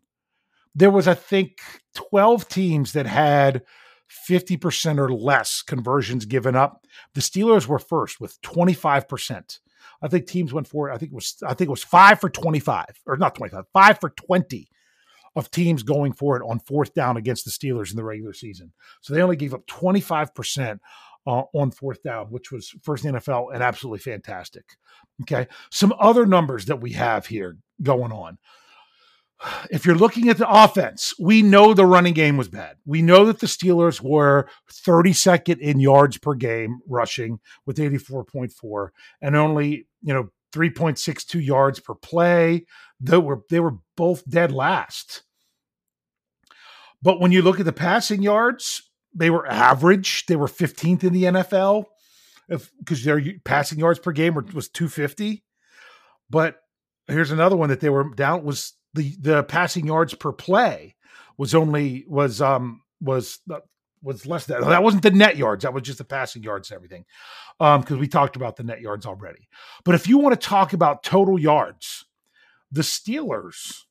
There 0.73 0.91
was, 0.91 1.07
I 1.07 1.13
think, 1.13 1.59
12 1.95 2.47
teams 2.47 2.93
that 2.93 3.05
had 3.05 3.63
50% 4.29 4.99
or 4.99 5.11
less 5.11 5.61
conversions 5.61 6.25
given 6.25 6.55
up. 6.55 6.85
The 7.13 7.21
Steelers 7.21 7.67
were 7.67 7.79
first 7.79 8.19
with 8.19 8.41
25%. 8.41 9.59
I 10.01 10.07
think 10.07 10.25
teams 10.25 10.53
went 10.53 10.67
for. 10.67 10.91
I 10.91 10.97
think 10.97 11.11
it 11.11 11.15
was 11.15 11.37
I 11.43 11.53
think 11.53 11.67
it 11.67 11.71
was 11.71 11.83
5 11.83 12.19
for 12.19 12.29
25 12.29 12.85
or 13.05 13.17
not 13.17 13.35
25, 13.35 13.65
5 13.71 13.99
for 13.99 14.09
20 14.09 14.67
of 15.35 15.49
teams 15.51 15.83
going 15.83 16.11
for 16.11 16.35
it 16.35 16.43
on 16.43 16.59
fourth 16.59 16.93
down 16.93 17.17
against 17.17 17.45
the 17.45 17.51
Steelers 17.51 17.91
in 17.91 17.95
the 17.97 18.03
regular 18.03 18.33
season. 18.33 18.73
So 19.01 19.13
they 19.13 19.21
only 19.21 19.35
gave 19.37 19.53
up 19.53 19.65
25% 19.67 20.79
uh, 21.25 21.43
on 21.53 21.71
fourth 21.71 22.03
down, 22.03 22.27
which 22.27 22.51
was 22.51 22.73
first 22.81 23.05
in 23.05 23.15
NFL 23.15 23.53
and 23.53 23.63
absolutely 23.63 23.99
fantastic. 23.99 24.65
Okay. 25.21 25.47
Some 25.69 25.93
other 25.99 26.25
numbers 26.25 26.65
that 26.65 26.81
we 26.81 26.93
have 26.93 27.27
here 27.27 27.57
going 27.81 28.11
on. 28.11 28.39
If 29.69 29.85
you're 29.85 29.95
looking 29.95 30.29
at 30.29 30.37
the 30.37 30.49
offense, 30.49 31.13
we 31.19 31.41
know 31.41 31.73
the 31.73 31.85
running 31.85 32.13
game 32.13 32.37
was 32.37 32.47
bad. 32.47 32.77
We 32.85 33.01
know 33.01 33.25
that 33.25 33.39
the 33.39 33.47
Steelers 33.47 34.01
were 34.01 34.47
32nd 34.71 35.59
in 35.59 35.79
yards 35.79 36.17
per 36.17 36.35
game 36.35 36.79
rushing 36.87 37.39
with 37.65 37.77
84.4 37.77 38.89
and 39.21 39.35
only, 39.35 39.87
you 40.01 40.13
know, 40.13 40.29
3.62 40.53 41.43
yards 41.43 41.79
per 41.79 41.95
play. 41.95 42.65
They 42.99 43.17
were 43.17 43.41
they 43.49 43.59
were 43.59 43.77
both 43.97 44.27
dead 44.29 44.51
last. 44.51 45.23
But 47.01 47.19
when 47.19 47.31
you 47.31 47.41
look 47.41 47.59
at 47.59 47.65
the 47.65 47.73
passing 47.73 48.21
yards, 48.21 48.89
they 49.13 49.29
were 49.29 49.47
average. 49.47 50.25
They 50.27 50.35
were 50.35 50.47
15th 50.47 51.03
in 51.03 51.13
the 51.13 51.23
NFL 51.23 51.85
because 52.79 53.03
their 53.03 53.21
passing 53.43 53.79
yards 53.79 53.99
per 53.99 54.11
game 54.11 54.35
was 54.53 54.69
250. 54.69 55.43
But 56.29 56.57
here's 57.07 57.31
another 57.31 57.55
one 57.55 57.69
that 57.69 57.79
they 57.79 57.89
were 57.89 58.13
down 58.13 58.43
was 58.43 58.73
the 58.93 59.15
the 59.19 59.43
passing 59.43 59.87
yards 59.87 60.13
per 60.13 60.31
play 60.31 60.95
was 61.37 61.55
only 61.55 62.05
was 62.07 62.41
um 62.41 62.81
was 62.99 63.39
uh, 63.51 63.59
was 64.03 64.25
less 64.25 64.45
than 64.45 64.61
that 64.61 64.83
wasn't 64.83 65.03
the 65.03 65.11
net 65.11 65.37
yards 65.37 65.63
that 65.63 65.73
was 65.73 65.83
just 65.83 65.97
the 65.97 66.03
passing 66.03 66.43
yards 66.43 66.71
and 66.71 66.75
everything 66.75 67.05
um 67.59 67.81
because 67.81 67.97
we 67.97 68.07
talked 68.07 68.35
about 68.35 68.55
the 68.55 68.63
net 68.63 68.81
yards 68.81 69.05
already 69.05 69.47
but 69.85 69.95
if 69.95 70.07
you 70.07 70.17
want 70.17 70.39
to 70.39 70.47
talk 70.47 70.73
about 70.73 71.03
total 71.03 71.39
yards 71.39 72.05
the 72.71 72.81
steelers 72.81 73.83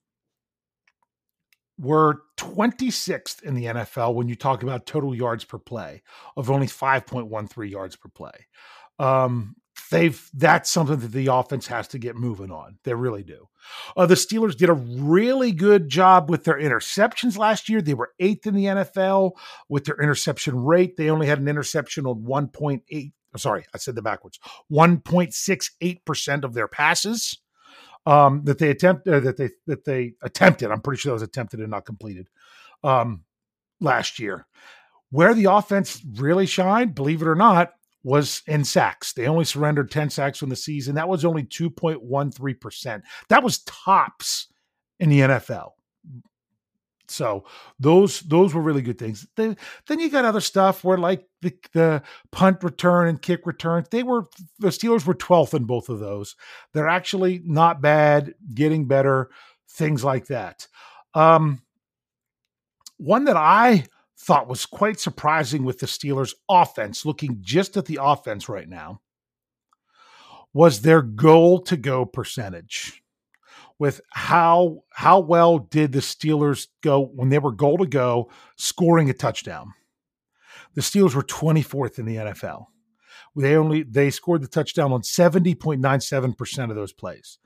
were 1.81 2.23
26th 2.37 3.43
in 3.43 3.55
the 3.55 3.65
NFL 3.65 4.15
when 4.15 4.29
you 4.29 4.35
talk 4.35 4.63
about 4.63 4.87
total 4.87 5.15
yards 5.15 5.45
per 5.45 5.59
play 5.59 6.03
of 6.37 6.51
only 6.51 6.67
5.13 6.67 7.71
yards 7.71 7.97
per 7.97 8.09
play. 8.11 8.47
Um, 8.99 9.57
they've 9.91 10.31
that's 10.35 10.71
something 10.71 10.99
that 10.99 11.13
the 11.13 11.33
offense 11.33 11.67
has 11.67 11.89
to 11.89 11.99
get 11.99 12.17
moving 12.17 12.51
on. 12.51 12.79
They 12.85 12.95
really 12.95 13.23
do. 13.23 13.49
Uh, 13.97 14.07
the 14.07 14.15
Steelers 14.15 14.57
did 14.57 14.69
a 14.69 14.75
really 14.75 15.53
good 15.53 15.89
job 15.89 16.31
with 16.31 16.45
their 16.45 16.59
interceptions 16.59 17.37
last 17.37 17.69
year. 17.69 17.83
They 17.83 17.95
were 17.95 18.13
eighth 18.19 18.47
in 18.47 18.55
the 18.55 18.65
NFL 18.65 19.33
with 19.69 19.85
their 19.85 20.01
interception 20.01 20.65
rate. 20.65 20.97
They 20.97 21.11
only 21.11 21.27
had 21.27 21.39
an 21.39 21.49
interception 21.49 22.07
on 22.07 22.23
1.8. 22.23 23.13
Sorry, 23.37 23.65
I 23.75 23.79
said 23.79 23.95
the 23.95 24.03
backwards. 24.03 24.41
1.68 24.73 26.05
percent 26.05 26.45
of 26.45 26.55
their 26.55 26.69
passes 26.69 27.39
um, 28.07 28.43
that 28.45 28.59
they 28.59 28.71
attempt 28.71 29.07
uh, 29.07 29.21
that 29.21 29.37
they 29.37 29.51
that 29.67 29.85
they 29.85 30.15
attempted. 30.23 30.71
I'm 30.71 30.81
pretty 30.81 31.01
sure 31.01 31.11
that 31.11 31.15
was 31.15 31.23
attempted 31.23 31.61
and 31.61 31.71
not 31.71 31.85
completed 31.85 32.29
um, 32.83 33.25
last 33.81 34.19
year. 34.19 34.47
Where 35.11 35.35
the 35.35 35.47
offense 35.47 36.01
really 36.17 36.47
shined, 36.47 36.95
believe 36.95 37.21
it 37.21 37.29
or 37.29 37.35
not, 37.35 37.73
was 38.03 38.43
in 38.47 38.65
sacks. 38.65 39.13
They 39.13 39.27
only 39.27 39.45
surrendered 39.45 39.91
10 39.91 40.11
sacks 40.11 40.39
from 40.39 40.49
the 40.49 40.57
season. 40.57 40.95
That 40.95 41.09
was 41.09 41.25
only 41.25 41.45
2.13%. 41.45 43.03
That 43.29 43.43
was 43.43 43.59
tops 43.61 44.49
in 44.99 45.11
the 45.11 45.21
NFL. 45.21 45.71
So 47.11 47.45
those 47.81 48.21
those 48.21 48.55
were 48.55 48.63
really 48.63 48.83
good 48.83 48.99
things. 48.99 49.27
Then, 49.35 49.57
then 49.89 49.99
you 49.99 50.11
got 50.11 50.25
other 50.25 50.41
stuff 50.41 50.85
where 50.85 50.97
like 50.97 51.27
the, 51.43 51.53
the 51.73 52.03
punt 52.31 52.63
return 52.63 53.09
and 53.09 53.21
kick 53.21 53.47
return. 53.47 53.85
They 53.91 54.05
were 54.05 54.27
the 54.61 54.69
Steelers 54.69 55.05
were 55.05 55.15
12th 55.15 55.55
in 55.55 55.65
both 55.65 55.89
of 55.89 55.99
those. 55.99 56.37
They're 56.73 56.89
actually 56.89 57.43
not 57.45 57.83
bad, 57.83 58.35
getting 58.55 58.87
better, 58.87 59.31
things 59.69 60.05
like 60.05 60.27
that. 60.27 60.69
Um, 61.13 61.63
one 62.97 63.25
that 63.25 63.37
I 63.37 63.87
thought 64.21 64.49
was 64.49 64.67
quite 64.67 65.01
surprising 65.01 65.65
with 65.65 65.79
the 65.79 65.87
Steelers 65.87 66.35
offense, 66.49 67.07
looking 67.07 67.39
just 67.41 67.77
at 67.77 67.87
the 67.87 67.99
offense 68.01 68.49
right 68.49 68.69
now, 68.69 69.01
was 70.53 70.83
their 70.83 71.01
goal 71.01 71.61
to 71.63 71.77
go 71.77 72.05
percentage 72.05 73.03
with 73.79 74.03
how 74.11 74.85
how 74.91 75.19
well 75.21 75.59
did 75.59 75.93
the 75.93 76.01
Steelers 76.01 76.69
go 76.83 77.01
when 77.01 77.31
they 77.31 77.39
were 77.39 77.51
goal 77.51 77.79
to 77.79 77.87
go 77.87 78.31
scoring 78.57 79.09
a 79.09 79.15
touchdown. 79.15 79.73
The 80.75 80.83
Steelers 80.83 81.15
were 81.15 81.23
24th 81.23 81.99
in 81.99 82.05
the 82.05 82.17
NFL. 82.17 82.67
They 83.35 83.57
only 83.57 83.85
they 83.85 84.11
scored 84.11 84.43
the 84.43 84.49
touchdown 84.49 84.93
on 84.93 85.01
70.97% 85.01 86.71
of 86.71 86.77
those 86.77 86.93
plays. 86.93 87.39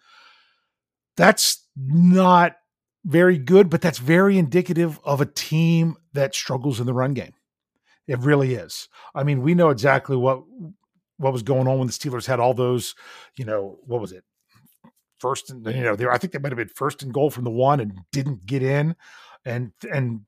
That's 1.17 1.65
not 1.77 2.57
very 3.05 3.39
good, 3.39 3.71
but 3.71 3.81
that's 3.81 3.99
very 3.99 4.39
indicative 4.39 4.99
of 5.05 5.21
a 5.21 5.27
team 5.27 5.97
that 6.13 6.35
struggles 6.35 6.81
in 6.81 6.87
the 6.87 6.95
run 6.95 7.15
game. 7.15 7.35
It 8.07 8.19
really 8.21 8.55
is. 8.55 8.89
I 9.15 9.23
mean, 9.25 9.43
we 9.43 9.55
know 9.55 9.71
exactly 9.71 10.17
what 10.17 10.43
what 11.17 11.33
was 11.33 11.43
going 11.43 11.69
on 11.69 11.79
when 11.79 11.87
the 11.87 11.93
Steelers 11.93 12.27
had 12.27 12.41
all 12.41 12.55
those, 12.55 12.95
you 13.37 13.45
know, 13.45 13.79
what 13.87 14.01
was 14.01 14.13
it? 14.13 14.25
first 15.25 15.51
and 15.51 15.65
you 15.67 15.81
know 15.81 15.97
I 16.11 16.19
think 16.19 16.35
they 16.35 16.39
might 16.39 16.53
have 16.53 16.59
been 16.59 16.69
first 16.69 17.03
and 17.03 17.15
goal 17.15 17.31
from 17.31 17.45
the 17.45 17.51
one 17.51 17.81
and 17.81 17.99
didn't 18.13 18.45
get 18.45 18.63
in, 18.63 18.95
and 19.47 19.73
and 19.91 20.21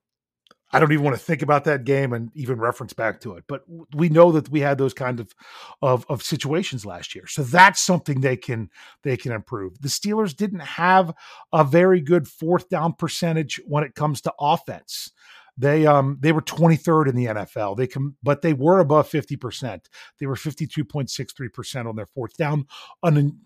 I 0.73 0.81
don't 0.81 0.93
even 0.93 1.05
want 1.05 1.17
to 1.17 1.23
think 1.23 1.43
about 1.43 1.65
that 1.65 1.85
game 1.85 2.13
and 2.13 2.31
even 2.35 2.59
reference 2.59 2.93
back 2.93 3.21
to 3.21 3.37
it. 3.37 3.45
But 3.47 3.63
we 3.95 4.09
know 4.09 4.33
that 4.33 4.49
we 4.49 4.61
had 4.61 4.79
those 4.79 4.95
kind 4.95 5.21
of, 5.21 5.35
of 5.81 6.05
of 6.09 6.23
situations 6.23 6.85
last 6.85 7.15
year, 7.15 7.27
so 7.27 7.43
that's 7.43 7.81
something 7.81 8.21
they 8.21 8.37
can 8.37 8.71
they 9.03 9.17
can 9.17 9.33
improve. 9.33 9.81
The 9.81 9.89
Steelers 9.89 10.37
didn't 10.37 10.61
have 10.61 11.15
a 11.53 11.65
very 11.65 12.01
good 12.01 12.27
fourth 12.27 12.69
down 12.69 12.95
percentage 12.95 13.61
when 13.67 13.85
it 13.85 13.95
comes 13.95 14.21
to 14.23 14.35
offense. 14.41 15.13
They 15.57 15.87
um 15.87 16.19
they 16.21 16.33
were 16.33 16.43
23rd 16.43 17.09
in 17.09 17.15
the 17.15 17.27
NFL. 17.27 17.77
They 17.77 17.87
can 17.87 18.17
but 18.23 18.43
they 18.43 18.53
were 18.53 18.81
above 18.81 19.09
50%. 19.09 19.81
They 20.19 20.27
were 20.27 20.35
52.63% 20.35 21.89
on 21.89 21.97
their 21.97 22.07
fourth 22.07 22.37
down. 22.37 22.67
Un, 23.03 23.39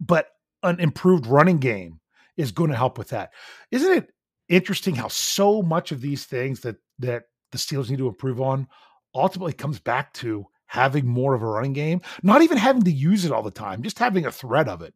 but 0.00 0.28
an 0.62 0.80
improved 0.80 1.26
running 1.26 1.58
game 1.58 2.00
is 2.36 2.52
going 2.52 2.70
to 2.70 2.76
help 2.76 2.98
with 2.98 3.08
that. 3.08 3.32
Isn't 3.70 3.92
it 3.92 4.12
interesting 4.48 4.94
how 4.94 5.08
so 5.08 5.62
much 5.62 5.92
of 5.92 6.00
these 6.00 6.24
things 6.24 6.60
that 6.60 6.76
that 6.98 7.24
the 7.52 7.58
Steelers 7.58 7.90
need 7.90 7.98
to 7.98 8.08
improve 8.08 8.40
on 8.40 8.68
ultimately 9.14 9.52
comes 9.52 9.78
back 9.78 10.12
to 10.14 10.46
having 10.66 11.06
more 11.06 11.34
of 11.34 11.42
a 11.42 11.46
running 11.46 11.72
game, 11.72 12.00
not 12.22 12.42
even 12.42 12.58
having 12.58 12.82
to 12.82 12.90
use 12.90 13.24
it 13.24 13.32
all 13.32 13.42
the 13.42 13.50
time, 13.50 13.82
just 13.82 13.98
having 13.98 14.26
a 14.26 14.32
threat 14.32 14.68
of 14.68 14.82
it. 14.82 14.94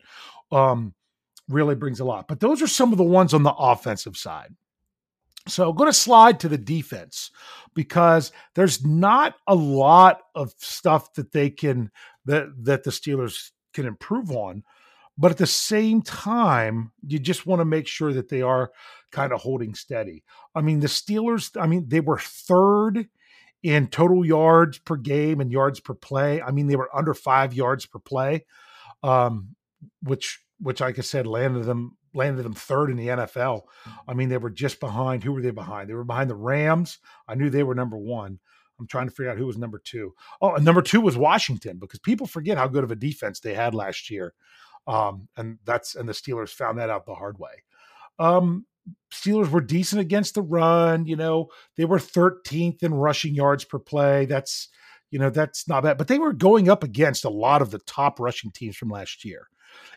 Um, 0.50 0.94
really 1.48 1.74
brings 1.74 2.00
a 2.00 2.04
lot. 2.04 2.28
But 2.28 2.40
those 2.40 2.62
are 2.62 2.66
some 2.66 2.92
of 2.92 2.98
the 2.98 3.04
ones 3.04 3.34
on 3.34 3.42
the 3.42 3.52
offensive 3.52 4.16
side. 4.16 4.54
So 5.48 5.68
I'm 5.68 5.76
going 5.76 5.90
to 5.90 5.98
slide 5.98 6.38
to 6.40 6.48
the 6.48 6.58
defense 6.58 7.30
because 7.74 8.30
there's 8.54 8.84
not 8.84 9.34
a 9.46 9.54
lot 9.54 10.20
of 10.34 10.52
stuff 10.58 11.12
that 11.14 11.32
they 11.32 11.50
can 11.50 11.90
that 12.26 12.48
that 12.64 12.84
the 12.84 12.90
Steelers 12.90 13.50
can 13.72 13.86
improve 13.86 14.30
on. 14.30 14.62
But 15.20 15.30
at 15.30 15.36
the 15.36 15.46
same 15.46 16.00
time, 16.00 16.92
you 17.06 17.18
just 17.18 17.44
want 17.44 17.60
to 17.60 17.66
make 17.66 17.86
sure 17.86 18.10
that 18.14 18.30
they 18.30 18.40
are 18.40 18.72
kind 19.12 19.34
of 19.34 19.42
holding 19.42 19.74
steady. 19.74 20.24
I 20.54 20.62
mean, 20.62 20.80
the 20.80 20.86
Steelers, 20.86 21.60
I 21.60 21.66
mean, 21.66 21.84
they 21.88 22.00
were 22.00 22.18
third 22.18 23.06
in 23.62 23.88
total 23.88 24.24
yards 24.24 24.78
per 24.78 24.96
game 24.96 25.42
and 25.42 25.52
yards 25.52 25.78
per 25.78 25.92
play. 25.92 26.40
I 26.40 26.52
mean, 26.52 26.68
they 26.68 26.76
were 26.76 26.88
under 26.96 27.12
five 27.12 27.52
yards 27.52 27.84
per 27.84 27.98
play, 27.98 28.46
um, 29.02 29.54
which 30.02 30.40
which 30.58 30.80
like 30.80 30.98
I 30.98 31.02
said 31.02 31.26
landed 31.26 31.64
them 31.64 31.98
landed 32.14 32.42
them 32.42 32.54
third 32.54 32.90
in 32.90 32.96
the 32.96 33.08
NFL. 33.08 33.64
I 34.08 34.14
mean, 34.14 34.30
they 34.30 34.38
were 34.38 34.48
just 34.48 34.80
behind. 34.80 35.22
Who 35.22 35.32
were 35.32 35.42
they 35.42 35.50
behind? 35.50 35.90
They 35.90 35.94
were 35.94 36.02
behind 36.02 36.30
the 36.30 36.34
Rams. 36.34 36.98
I 37.28 37.34
knew 37.34 37.50
they 37.50 37.62
were 37.62 37.74
number 37.74 37.98
one. 37.98 38.38
I'm 38.78 38.86
trying 38.86 39.06
to 39.06 39.14
figure 39.14 39.30
out 39.30 39.36
who 39.36 39.46
was 39.46 39.58
number 39.58 39.78
two. 39.78 40.14
Oh, 40.40 40.54
and 40.54 40.64
number 40.64 40.80
two 40.80 41.02
was 41.02 41.18
Washington 41.18 41.76
because 41.78 41.98
people 41.98 42.26
forget 42.26 42.56
how 42.56 42.68
good 42.68 42.84
of 42.84 42.90
a 42.90 42.96
defense 42.96 43.38
they 43.38 43.52
had 43.52 43.74
last 43.74 44.10
year. 44.10 44.32
Um, 44.86 45.28
and 45.36 45.58
that's 45.64 45.94
and 45.94 46.08
the 46.08 46.12
Steelers 46.12 46.50
found 46.50 46.78
that 46.78 46.90
out 46.90 47.06
the 47.06 47.14
hard 47.14 47.38
way. 47.38 47.62
Um, 48.18 48.66
Steelers 49.12 49.50
were 49.50 49.60
decent 49.60 50.00
against 50.00 50.34
the 50.34 50.42
run. 50.42 51.06
You 51.06 51.16
know, 51.16 51.48
they 51.76 51.84
were 51.84 51.98
13th 51.98 52.82
in 52.82 52.94
rushing 52.94 53.34
yards 53.34 53.64
per 53.64 53.78
play. 53.78 54.26
That's 54.26 54.68
you 55.10 55.18
know 55.18 55.30
that's 55.30 55.68
not 55.68 55.82
bad, 55.82 55.98
but 55.98 56.08
they 56.08 56.18
were 56.18 56.32
going 56.32 56.68
up 56.68 56.84
against 56.84 57.24
a 57.24 57.30
lot 57.30 57.62
of 57.62 57.70
the 57.70 57.80
top 57.80 58.20
rushing 58.20 58.50
teams 58.50 58.76
from 58.76 58.90
last 58.90 59.24
year 59.24 59.48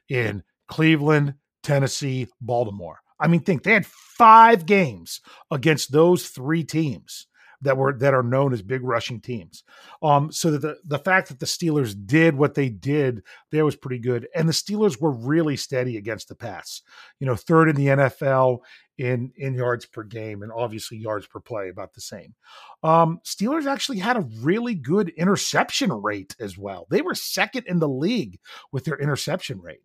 in 0.09 0.43
Cleveland, 0.67 1.35
Tennessee, 1.61 2.27
Baltimore. 2.41 2.99
I 3.19 3.27
mean, 3.27 3.41
think 3.41 3.63
they 3.63 3.73
had 3.73 3.85
five 3.85 4.65
games 4.65 5.21
against 5.51 5.91
those 5.91 6.27
three 6.27 6.63
teams 6.63 7.27
that 7.63 7.77
were 7.77 7.93
that 7.93 8.13
are 8.13 8.23
known 8.23 8.53
as 8.53 8.61
big 8.61 8.83
rushing 8.83 9.19
teams. 9.19 9.63
Um, 10.01 10.31
so 10.31 10.51
that 10.51 10.61
the 10.61 10.77
the 10.85 10.99
fact 10.99 11.29
that 11.29 11.39
the 11.39 11.45
Steelers 11.45 11.95
did 12.05 12.35
what 12.35 12.53
they 12.53 12.69
did 12.69 13.23
there 13.51 13.65
was 13.65 13.75
pretty 13.75 13.99
good, 13.99 14.27
and 14.35 14.47
the 14.47 14.53
Steelers 14.53 14.99
were 14.99 15.11
really 15.11 15.57
steady 15.57 15.97
against 15.97 16.27
the 16.27 16.35
pass. 16.35 16.81
You 17.19 17.27
know, 17.27 17.35
third 17.35 17.69
in 17.69 17.75
the 17.75 17.87
NFL 17.87 18.59
in 18.97 19.31
in 19.35 19.55
yards 19.55 19.85
per 19.85 20.03
game, 20.03 20.43
and 20.43 20.51
obviously 20.51 20.97
yards 20.97 21.25
per 21.25 21.39
play 21.39 21.69
about 21.69 21.93
the 21.93 22.01
same. 22.01 22.35
Um, 22.83 23.19
Steelers 23.25 23.65
actually 23.65 23.99
had 23.99 24.17
a 24.17 24.27
really 24.41 24.75
good 24.75 25.09
interception 25.09 25.91
rate 25.91 26.35
as 26.39 26.57
well. 26.57 26.87
They 26.89 27.01
were 27.01 27.15
second 27.15 27.65
in 27.67 27.79
the 27.79 27.89
league 27.89 28.39
with 28.71 28.85
their 28.85 28.97
interception 28.99 29.61
rate. 29.61 29.81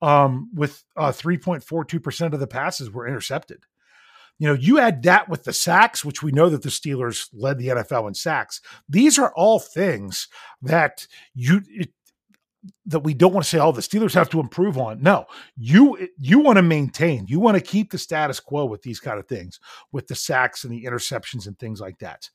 Um, 0.00 0.50
with 0.52 0.82
uh, 0.96 1.12
3.42% 1.12 2.32
of 2.32 2.40
the 2.40 2.48
passes 2.48 2.90
were 2.90 3.06
intercepted. 3.06 3.66
You 4.38 4.48
know, 4.48 4.54
you 4.54 4.80
add 4.80 5.02
that 5.04 5.28
with 5.28 5.44
the 5.44 5.52
sacks, 5.52 6.04
which 6.04 6.22
we 6.22 6.32
know 6.32 6.48
that 6.48 6.62
the 6.62 6.68
Steelers 6.68 7.28
led 7.32 7.58
the 7.58 7.68
NFL 7.68 8.08
in 8.08 8.14
sacks. 8.14 8.60
These 8.88 9.18
are 9.18 9.32
all 9.36 9.60
things 9.60 10.26
that 10.62 11.06
you 11.34 11.62
it, 11.68 11.90
that 12.86 13.00
we 13.00 13.14
don't 13.14 13.32
want 13.32 13.44
to 13.44 13.50
say, 13.50 13.58
oh, 13.58 13.72
the 13.72 13.80
Steelers 13.80 14.14
have 14.14 14.30
to 14.30 14.40
improve 14.40 14.78
on. 14.78 15.02
No, 15.02 15.26
you 15.56 16.08
you 16.18 16.38
want 16.38 16.56
to 16.56 16.62
maintain, 16.62 17.26
you 17.28 17.40
want 17.40 17.56
to 17.56 17.60
keep 17.60 17.90
the 17.90 17.98
status 17.98 18.40
quo 18.40 18.64
with 18.64 18.82
these 18.82 19.00
kind 19.00 19.18
of 19.18 19.26
things, 19.26 19.60
with 19.90 20.06
the 20.06 20.14
sacks 20.14 20.64
and 20.64 20.72
the 20.72 20.84
interceptions 20.84 21.46
and 21.46 21.58
things 21.58 21.80
like 21.80 21.98
that. 21.98 22.28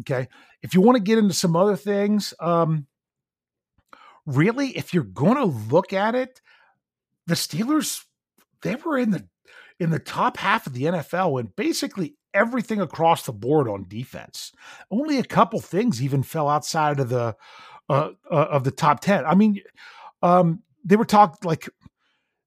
Okay, 0.00 0.28
if 0.62 0.74
you 0.74 0.80
want 0.80 0.96
to 0.96 1.02
get 1.02 1.18
into 1.18 1.34
some 1.34 1.56
other 1.56 1.76
things, 1.76 2.34
um, 2.40 2.86
really, 4.26 4.76
if 4.76 4.92
you're 4.94 5.04
going 5.04 5.36
to 5.36 5.44
look 5.44 5.92
at 5.92 6.14
it, 6.14 6.40
the 7.26 7.34
Steelers 7.34 8.04
they 8.62 8.74
were 8.74 8.98
in 8.98 9.10
the 9.10 9.26
in 9.80 9.90
the 9.90 9.98
top 9.98 10.36
half 10.36 10.66
of 10.66 10.72
the 10.72 10.84
NFL 10.84 11.38
and 11.40 11.54
basically 11.54 12.16
everything 12.34 12.80
across 12.80 13.24
the 13.24 13.32
board 13.32 13.68
on 13.68 13.86
defense. 13.88 14.52
Only 14.90 15.18
a 15.18 15.24
couple 15.24 15.60
things 15.60 16.02
even 16.02 16.22
fell 16.22 16.48
outside 16.48 17.00
of 17.00 17.08
the 17.08 17.36
uh, 17.90 18.10
uh, 18.30 18.34
of 18.50 18.64
the 18.64 18.70
top 18.70 19.00
10. 19.00 19.24
I 19.24 19.34
mean, 19.34 19.60
um, 20.22 20.62
they 20.84 20.96
were 20.96 21.04
talked 21.04 21.44
like 21.44 21.68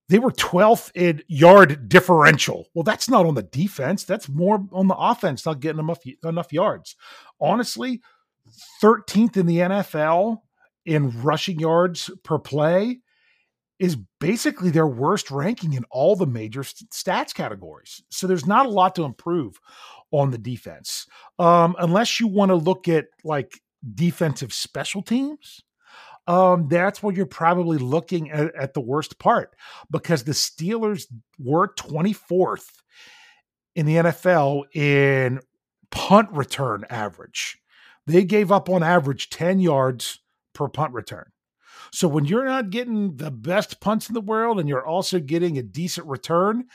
they 0.07 0.19
were 0.19 0.31
12th 0.31 0.91
in 0.93 1.23
yard 1.27 1.89
differential. 1.89 2.67
Well, 2.73 2.83
that's 2.83 3.09
not 3.09 3.25
on 3.25 3.35
the 3.35 3.43
defense. 3.43 4.03
That's 4.03 4.29
more 4.29 4.63
on 4.71 4.87
the 4.87 4.95
offense, 4.95 5.45
not 5.45 5.61
getting 5.61 5.79
enough 5.79 5.99
enough 6.23 6.53
yards. 6.53 6.95
Honestly, 7.39 8.01
13th 8.83 9.37
in 9.37 9.45
the 9.45 9.57
NFL 9.57 10.41
in 10.85 11.21
rushing 11.21 11.59
yards 11.59 12.09
per 12.23 12.37
play 12.37 12.99
is 13.81 13.97
basically 14.19 14.69
their 14.69 14.85
worst 14.85 15.31
ranking 15.31 15.73
in 15.73 15.83
all 15.89 16.15
the 16.15 16.27
major 16.27 16.61
stats 16.61 17.33
categories. 17.33 18.03
So 18.09 18.27
there's 18.27 18.45
not 18.45 18.67
a 18.67 18.69
lot 18.69 18.93
to 18.93 19.03
improve 19.03 19.59
on 20.11 20.29
the 20.29 20.37
defense. 20.37 21.07
Um, 21.39 21.75
unless 21.79 22.19
you 22.19 22.27
want 22.27 22.49
to 22.49 22.55
look 22.55 22.87
at 22.87 23.07
like 23.23 23.59
defensive 23.95 24.53
special 24.53 25.01
teams, 25.01 25.63
um, 26.27 26.67
that's 26.67 27.01
where 27.01 27.15
you're 27.15 27.25
probably 27.25 27.79
looking 27.79 28.29
at, 28.29 28.53
at 28.53 28.75
the 28.75 28.81
worst 28.81 29.17
part 29.17 29.55
because 29.89 30.25
the 30.25 30.33
Steelers 30.33 31.05
were 31.39 31.73
24th 31.73 32.69
in 33.75 33.87
the 33.87 33.95
NFL 33.95 34.75
in 34.75 35.39
punt 35.89 36.29
return 36.31 36.85
average. 36.91 37.57
They 38.05 38.25
gave 38.25 38.51
up 38.51 38.69
on 38.69 38.83
average 38.83 39.31
10 39.31 39.59
yards 39.59 40.19
per 40.53 40.67
punt 40.67 40.93
return. 40.93 41.30
So 41.91 42.07
when 42.07 42.25
you're 42.25 42.45
not 42.45 42.69
getting 42.69 43.17
the 43.17 43.31
best 43.31 43.79
punts 43.81 44.07
in 44.09 44.13
the 44.13 44.21
world 44.21 44.59
and 44.59 44.69
you're 44.69 44.85
also 44.85 45.19
getting 45.19 45.57
a 45.57 45.63
decent 45.63 46.07
return, 46.07 46.65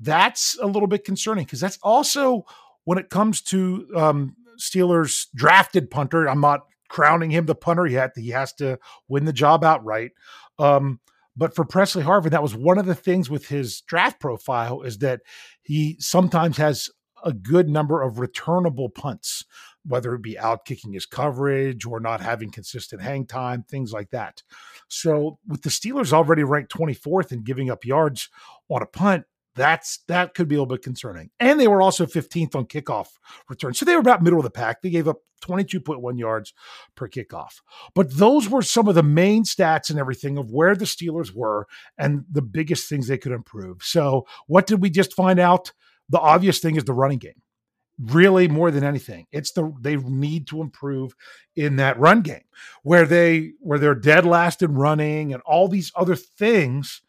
that's 0.00 0.58
a 0.60 0.66
little 0.66 0.88
bit 0.88 1.04
concerning 1.04 1.44
because 1.44 1.60
that's 1.60 1.78
also 1.82 2.44
when 2.84 2.98
it 2.98 3.10
comes 3.10 3.42
to 3.42 3.86
um, 3.94 4.36
Steelers 4.58 5.26
drafted 5.34 5.90
punter. 5.90 6.28
I'm 6.28 6.40
not 6.40 6.62
crowning 6.88 7.30
him 7.30 7.46
the 7.46 7.54
punter 7.54 7.86
yet. 7.86 8.12
He 8.16 8.30
has 8.30 8.52
to 8.54 8.78
win 9.08 9.24
the 9.24 9.32
job 9.32 9.64
outright. 9.64 10.12
Um, 10.58 11.00
but 11.36 11.54
for 11.54 11.64
Pressley 11.64 12.04
Harvin, 12.04 12.30
that 12.30 12.42
was 12.42 12.54
one 12.54 12.78
of 12.78 12.86
the 12.86 12.94
things 12.94 13.28
with 13.28 13.48
his 13.48 13.80
draft 13.82 14.20
profile 14.20 14.82
is 14.82 14.98
that 14.98 15.20
he 15.62 15.96
sometimes 15.98 16.56
has 16.56 16.88
a 17.24 17.32
good 17.32 17.68
number 17.68 18.02
of 18.02 18.18
returnable 18.18 18.88
punts 18.88 19.44
whether 19.86 20.14
it 20.14 20.22
be 20.22 20.38
out 20.38 20.64
kicking 20.64 20.92
his 20.92 21.06
coverage 21.06 21.86
or 21.86 22.00
not 22.00 22.20
having 22.20 22.50
consistent 22.50 23.02
hang 23.02 23.26
time, 23.26 23.62
things 23.62 23.92
like 23.92 24.10
that. 24.10 24.42
So 24.88 25.38
with 25.46 25.62
the 25.62 25.70
Steelers 25.70 26.12
already 26.12 26.44
ranked 26.44 26.72
24th 26.72 27.32
and 27.32 27.44
giving 27.44 27.70
up 27.70 27.84
yards 27.84 28.28
on 28.68 28.82
a 28.82 28.86
punt, 28.86 29.24
that's 29.56 30.00
that 30.08 30.34
could 30.34 30.48
be 30.48 30.56
a 30.56 30.58
little 30.58 30.74
bit 30.74 30.82
concerning. 30.82 31.30
And 31.38 31.60
they 31.60 31.68
were 31.68 31.82
also 31.82 32.06
15th 32.06 32.56
on 32.56 32.66
kickoff 32.66 33.08
return. 33.48 33.74
So 33.74 33.84
they 33.84 33.94
were 33.94 34.00
about 34.00 34.22
middle 34.22 34.40
of 34.40 34.44
the 34.44 34.50
pack. 34.50 34.82
They 34.82 34.90
gave 34.90 35.06
up 35.06 35.18
22.1 35.44 36.18
yards 36.18 36.52
per 36.96 37.08
kickoff. 37.08 37.60
But 37.94 38.16
those 38.16 38.48
were 38.48 38.62
some 38.62 38.88
of 38.88 38.94
the 38.94 39.02
main 39.02 39.44
stats 39.44 39.90
and 39.90 39.98
everything 39.98 40.38
of 40.38 40.50
where 40.50 40.74
the 40.74 40.86
Steelers 40.86 41.32
were 41.32 41.66
and 41.98 42.24
the 42.30 42.42
biggest 42.42 42.88
things 42.88 43.06
they 43.06 43.18
could 43.18 43.32
improve. 43.32 43.82
So 43.82 44.26
what 44.46 44.66
did 44.66 44.80
we 44.82 44.90
just 44.90 45.14
find 45.14 45.38
out? 45.38 45.72
The 46.08 46.20
obvious 46.20 46.58
thing 46.58 46.76
is 46.76 46.84
the 46.84 46.92
running 46.92 47.18
game 47.18 47.40
really 47.98 48.48
more 48.48 48.70
than 48.70 48.82
anything 48.82 49.26
it's 49.30 49.52
the 49.52 49.72
they 49.80 49.96
need 49.96 50.46
to 50.48 50.60
improve 50.60 51.14
in 51.54 51.76
that 51.76 51.98
run 51.98 52.22
game 52.22 52.42
where 52.82 53.06
they 53.06 53.52
where 53.60 53.78
they're 53.78 53.94
dead 53.94 54.26
last 54.26 54.62
in 54.62 54.74
running 54.74 55.32
and 55.32 55.40
all 55.42 55.68
these 55.68 55.92
other 55.94 56.16
things 56.16 57.02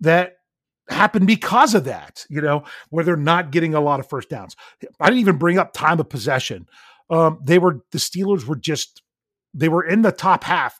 that 0.00 0.34
happen 0.88 1.24
because 1.24 1.74
of 1.74 1.84
that 1.84 2.26
you 2.28 2.42
know 2.42 2.62
where 2.90 3.04
they're 3.04 3.16
not 3.16 3.52
getting 3.52 3.72
a 3.72 3.80
lot 3.80 4.00
of 4.00 4.08
first 4.08 4.28
downs. 4.28 4.54
I 5.00 5.06
didn't 5.06 5.20
even 5.20 5.38
bring 5.38 5.58
up 5.58 5.72
time 5.72 5.98
of 5.98 6.08
possession. 6.10 6.66
Um 7.08 7.38
they 7.42 7.58
were 7.58 7.80
the 7.92 7.98
steelers 7.98 8.44
were 8.44 8.56
just 8.56 9.00
they 9.54 9.68
were 9.68 9.84
in 9.84 10.02
the 10.02 10.12
top 10.12 10.44
half 10.44 10.78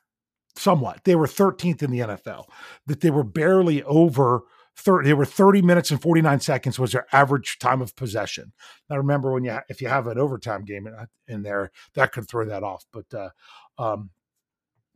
somewhat. 0.56 1.04
They 1.04 1.14
were 1.14 1.26
13th 1.26 1.82
in 1.82 1.90
the 1.90 2.00
nfl 2.00 2.44
that 2.86 3.00
they 3.00 3.10
were 3.10 3.24
barely 3.24 3.82
over 3.84 4.42
30, 4.76 5.08
they 5.08 5.14
were 5.14 5.24
30 5.24 5.62
minutes 5.62 5.90
and 5.90 6.00
49 6.00 6.40
seconds 6.40 6.78
was 6.78 6.92
their 6.92 7.06
average 7.12 7.58
time 7.58 7.82
of 7.82 7.94
possession. 7.94 8.52
Now 8.88 8.96
remember 8.96 9.32
when 9.32 9.44
you 9.44 9.58
if 9.68 9.82
you 9.82 9.88
have 9.88 10.06
an 10.06 10.18
overtime 10.18 10.64
game 10.64 10.86
in, 10.86 10.94
in 11.28 11.42
there, 11.42 11.70
that 11.94 12.12
could 12.12 12.28
throw 12.28 12.44
that 12.46 12.62
off. 12.62 12.86
But 12.92 13.12
uh, 13.14 13.30
um, 13.78 14.10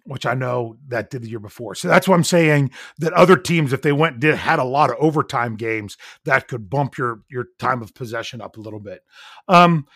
which 0.07 0.25
I 0.25 0.35
know 0.35 0.77
that 0.89 1.11
did 1.11 1.23
the 1.23 1.29
year 1.29 1.41
before. 1.41 1.75
So 1.75 1.89
that's 1.89 2.07
what 2.07 2.15
I'm 2.15 2.25
saying 2.25 2.71
that 2.99 3.13
other 3.13 3.37
teams, 3.37 3.73
if 3.73 3.83
they 3.83 3.93
went 3.93 4.21
did 4.21 4.37
had 4.37 4.59
a 4.59 4.65
lot 4.65 4.91
of 4.91 4.97
overtime 4.99 5.57
games, 5.57 5.97
that 6.25 6.49
could 6.49 6.71
bump 6.71 6.97
your 6.97 7.23
your 7.29 7.49
time 7.59 7.83
of 7.83 7.95
possession 7.95 8.41
up 8.41 8.57
a 8.57 8.61
little 8.61 8.81
bit. 8.81 9.03
Um, 9.49 9.87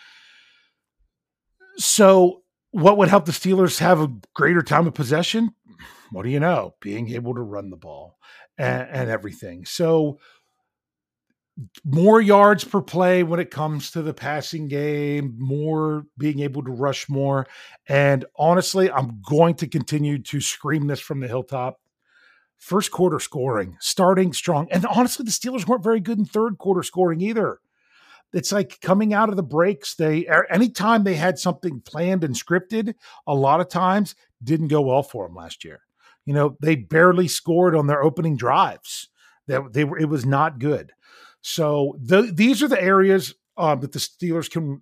so 1.77 2.43
what 2.71 2.97
would 2.97 3.09
help 3.09 3.25
the 3.25 3.31
Steelers 3.31 3.79
have 3.79 3.99
a 3.99 4.11
greater 4.33 4.61
time 4.61 4.87
of 4.87 4.93
possession? 4.93 5.53
What 6.11 6.23
do 6.23 6.29
you 6.29 6.39
know? 6.39 6.75
Being 6.81 7.09
able 7.13 7.33
to 7.35 7.41
run 7.41 7.69
the 7.69 7.77
ball 7.77 8.17
and, 8.57 8.87
and 8.89 9.09
everything. 9.09 9.65
So 9.65 10.19
more 11.83 12.21
yards 12.21 12.63
per 12.63 12.81
play 12.81 13.23
when 13.23 13.39
it 13.39 13.51
comes 13.51 13.91
to 13.91 14.01
the 14.01 14.13
passing 14.13 14.67
game, 14.67 15.35
more 15.37 16.05
being 16.17 16.39
able 16.39 16.63
to 16.63 16.71
rush 16.71 17.09
more. 17.09 17.47
And 17.87 18.25
honestly, 18.35 18.91
I'm 18.91 19.21
going 19.27 19.55
to 19.55 19.67
continue 19.67 20.19
to 20.19 20.41
scream 20.41 20.87
this 20.87 20.99
from 20.99 21.19
the 21.19 21.27
hilltop. 21.27 21.79
First 22.57 22.91
quarter 22.91 23.19
scoring, 23.19 23.77
starting 23.79 24.33
strong. 24.33 24.67
And 24.71 24.85
honestly, 24.85 25.25
the 25.25 25.31
Steelers 25.31 25.67
weren't 25.67 25.83
very 25.83 25.99
good 25.99 26.19
in 26.19 26.25
third 26.25 26.57
quarter 26.57 26.83
scoring 26.83 27.19
either. 27.21 27.59
It's 28.33 28.51
like 28.51 28.79
coming 28.81 29.13
out 29.13 29.29
of 29.29 29.35
the 29.35 29.43
breaks, 29.43 29.95
they 29.95 30.25
anytime 30.49 31.03
they 31.03 31.15
had 31.15 31.37
something 31.37 31.81
planned 31.81 32.23
and 32.23 32.33
scripted, 32.35 32.93
a 33.27 33.35
lot 33.35 33.59
of 33.59 33.67
times 33.67 34.15
didn't 34.41 34.69
go 34.69 34.81
well 34.81 35.03
for 35.03 35.27
them 35.27 35.35
last 35.35 35.65
year. 35.65 35.81
You 36.25 36.33
know, 36.33 36.57
they 36.61 36.75
barely 36.75 37.27
scored 37.27 37.75
on 37.75 37.87
their 37.87 38.03
opening 38.03 38.37
drives. 38.37 39.09
That 39.47 39.73
they 39.73 39.83
were 39.83 39.97
it 39.97 40.09
was 40.09 40.25
not 40.25 40.59
good. 40.59 40.93
So 41.41 41.97
the, 41.99 42.21
these 42.21 42.61
are 42.61 42.67
the 42.67 42.81
areas 42.81 43.33
uh, 43.57 43.75
that 43.75 43.91
the 43.91 43.99
Steelers 43.99 44.49
can 44.49 44.81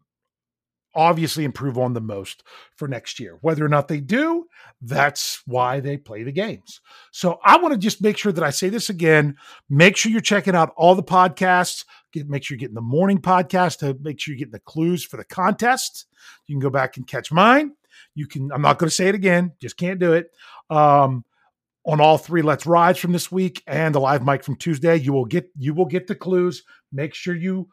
obviously 0.95 1.43
improve 1.43 1.77
on 1.77 1.93
the 1.93 2.01
most 2.01 2.43
for 2.75 2.87
next 2.87 3.19
year. 3.19 3.37
Whether 3.41 3.63
or 3.63 3.69
not 3.69 3.87
they 3.87 3.99
do, 3.99 4.47
that's 4.81 5.41
why 5.45 5.79
they 5.79 5.97
play 5.97 6.23
the 6.23 6.31
games. 6.31 6.81
So 7.11 7.39
I 7.43 7.57
want 7.57 7.73
to 7.73 7.79
just 7.79 8.01
make 8.01 8.17
sure 8.17 8.31
that 8.31 8.43
I 8.43 8.49
say 8.49 8.69
this 8.69 8.89
again. 8.89 9.37
Make 9.69 9.95
sure 9.95 10.11
you're 10.11 10.21
checking 10.21 10.55
out 10.55 10.73
all 10.75 10.95
the 10.95 11.03
podcasts. 11.03 11.85
Get, 12.11 12.27
make 12.27 12.43
sure 12.43 12.55
you're 12.55 12.59
getting 12.59 12.75
the 12.75 12.81
morning 12.81 13.19
podcast 13.19 13.79
to 13.79 13.97
make 14.01 14.19
sure 14.19 14.33
you're 14.33 14.39
getting 14.39 14.51
the 14.51 14.59
clues 14.59 15.03
for 15.03 15.17
the 15.17 15.23
contest. 15.23 16.05
You 16.47 16.55
can 16.55 16.59
go 16.59 16.71
back 16.71 16.97
and 16.97 17.07
catch 17.07 17.31
mine. 17.31 17.73
You 18.15 18.27
can, 18.27 18.51
I'm 18.51 18.61
not 18.61 18.79
going 18.79 18.89
to 18.89 18.95
say 18.95 19.07
it 19.07 19.15
again, 19.15 19.53
just 19.61 19.77
can't 19.77 19.99
do 19.99 20.13
it. 20.13 20.31
Um, 20.69 21.23
on 21.85 22.01
all 22.01 22.17
three 22.17 22.41
let's 22.41 22.65
rides 22.65 22.99
from 22.99 23.13
this 23.13 23.31
week 23.31 23.63
and 23.65 23.95
the 23.95 23.99
live 23.99 24.23
mic 24.23 24.43
from 24.43 24.55
Tuesday, 24.55 24.95
you 24.95 25.13
will 25.13 25.25
get 25.25 25.49
you 25.57 25.73
will 25.73 25.85
get 25.85 26.07
the 26.07 26.15
clues. 26.15 26.63
Make 26.91 27.13
sure 27.13 27.35
you 27.35 27.69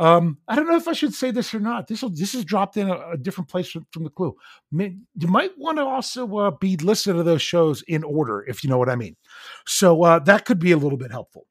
um, 0.00 0.38
I 0.48 0.56
don't 0.56 0.66
know 0.66 0.76
if 0.76 0.88
I 0.88 0.94
should 0.94 1.12
say 1.12 1.30
this 1.30 1.52
or 1.52 1.60
not. 1.60 1.86
This 1.86 2.00
will 2.00 2.08
this 2.08 2.34
is 2.34 2.42
dropped 2.42 2.78
in 2.78 2.88
a, 2.88 3.10
a 3.10 3.16
different 3.18 3.50
place 3.50 3.70
from, 3.70 3.86
from, 3.92 4.04
the 4.04 4.10
clue. 4.10 4.34
You 4.72 5.28
might 5.28 5.50
want 5.58 5.76
to 5.76 5.84
also 5.84 6.38
uh, 6.38 6.50
be 6.52 6.78
listening 6.78 7.18
to 7.18 7.22
those 7.22 7.42
shows 7.42 7.82
in 7.82 8.02
order, 8.02 8.42
if 8.48 8.64
you 8.64 8.70
know 8.70 8.78
what 8.78 8.88
I 8.88 8.96
mean. 8.96 9.16
So 9.66 10.02
uh, 10.02 10.18
that 10.20 10.46
could 10.46 10.58
be 10.58 10.72
a 10.72 10.78
little 10.78 10.96
bit 10.96 11.10
helpful. 11.10 11.46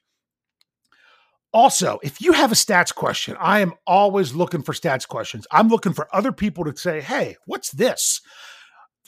Also, 1.53 1.99
if 2.01 2.21
you 2.21 2.31
have 2.31 2.51
a 2.51 2.55
stats 2.55 2.93
question, 2.93 3.35
I 3.39 3.59
am 3.59 3.73
always 3.85 4.33
looking 4.33 4.63
for 4.63 4.73
stats 4.73 5.07
questions. 5.07 5.45
I'm 5.51 5.69
looking 5.69 5.93
for 5.93 6.07
other 6.12 6.31
people 6.31 6.63
to 6.65 6.75
say, 6.75 7.01
"Hey, 7.01 7.35
what's 7.45 7.71
this?" 7.71 8.19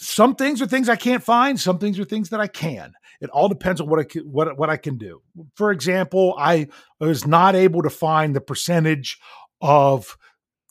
Some 0.01 0.33
things 0.35 0.63
are 0.63 0.65
things 0.65 0.89
I 0.89 0.95
can't 0.95 1.23
find. 1.23 1.59
Some 1.59 1.77
things 1.77 1.99
are 1.99 2.05
things 2.05 2.29
that 2.29 2.39
I 2.39 2.47
can. 2.47 2.93
It 3.21 3.29
all 3.29 3.47
depends 3.47 3.79
on 3.79 3.87
what 3.87 3.99
I 3.99 4.03
can, 4.03 4.23
what 4.23 4.57
what 4.57 4.69
I 4.69 4.75
can 4.75 4.97
do. 4.97 5.21
For 5.55 5.71
example, 5.71 6.35
I 6.39 6.69
was 6.99 7.27
not 7.27 7.55
able 7.55 7.83
to 7.83 7.89
find 7.91 8.35
the 8.35 8.41
percentage 8.41 9.19
of 9.61 10.17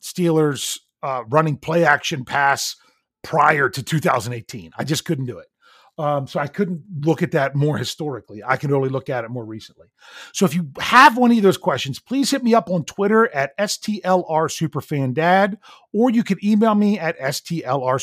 Steelers 0.03 0.79
uh, 1.01 1.23
running 1.29 1.55
play 1.55 1.85
action 1.85 2.25
pass 2.25 2.75
prior 3.23 3.69
to 3.69 3.81
2018. 3.81 4.71
I 4.77 4.83
just 4.83 5.05
couldn't 5.05 5.27
do 5.27 5.37
it. 5.37 5.47
Um, 5.97 6.25
so 6.25 6.39
I 6.39 6.47
couldn't 6.47 6.81
look 7.01 7.21
at 7.21 7.31
that 7.31 7.53
more 7.53 7.77
historically. 7.77 8.41
I 8.43 8.57
can 8.57 8.73
only 8.73 8.89
look 8.89 9.09
at 9.09 9.23
it 9.23 9.29
more 9.29 9.45
recently. 9.45 9.87
So 10.33 10.45
if 10.45 10.55
you 10.55 10.71
have 10.79 11.17
one 11.17 11.31
of 11.31 11.41
those 11.43 11.57
questions, 11.57 11.99
please 11.99 12.31
hit 12.31 12.43
me 12.43 12.55
up 12.55 12.69
on 12.69 12.85
Twitter 12.85 13.27
at 13.35 13.55
STLR 13.57 14.47
SuperFanDad, 14.49 15.57
or 15.93 16.09
you 16.09 16.23
can 16.23 16.43
email 16.43 16.75
me 16.75 16.97
at 16.97 17.19
STLR 17.19 17.99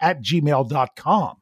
at 0.00 0.22
gmail.com. 0.22 1.36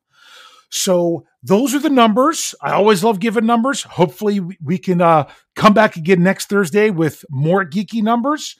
So 0.72 1.26
those 1.42 1.74
are 1.74 1.78
the 1.78 1.90
numbers. 1.90 2.54
I 2.62 2.72
always 2.72 3.04
love 3.04 3.20
giving 3.20 3.44
numbers. 3.44 3.82
Hopefully, 3.82 4.40
we 4.40 4.78
can 4.78 5.02
uh, 5.02 5.28
come 5.54 5.74
back 5.74 5.96
again 5.96 6.22
next 6.22 6.48
Thursday 6.48 6.88
with 6.88 7.26
more 7.28 7.64
geeky 7.66 8.02
numbers. 8.02 8.56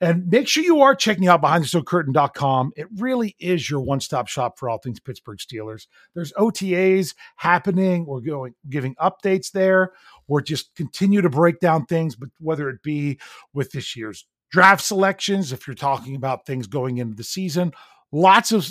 And 0.00 0.28
make 0.28 0.46
sure 0.46 0.62
you 0.62 0.82
are 0.82 0.94
checking 0.94 1.26
out 1.26 1.42
BehindTheSteelCurtain.com. 1.42 2.72
It 2.76 2.86
really 2.98 3.34
is 3.40 3.68
your 3.68 3.80
one-stop 3.80 4.28
shop 4.28 4.58
for 4.58 4.70
all 4.70 4.78
things 4.78 5.00
Pittsburgh 5.00 5.38
Steelers. 5.38 5.88
There's 6.14 6.32
OTAs 6.34 7.14
happening. 7.34 8.06
We're 8.06 8.20
going 8.20 8.54
giving 8.68 8.94
updates 8.96 9.50
there. 9.50 9.92
We're 10.28 10.42
just 10.42 10.72
continue 10.76 11.20
to 11.20 11.30
break 11.30 11.58
down 11.58 11.86
things, 11.86 12.14
but 12.14 12.28
whether 12.38 12.68
it 12.68 12.82
be 12.84 13.18
with 13.52 13.72
this 13.72 13.96
year's 13.96 14.24
draft 14.52 14.84
selections, 14.84 15.50
if 15.50 15.66
you're 15.66 15.74
talking 15.74 16.14
about 16.14 16.46
things 16.46 16.68
going 16.68 16.98
into 16.98 17.16
the 17.16 17.24
season, 17.24 17.72
lots 18.12 18.52
of 18.52 18.70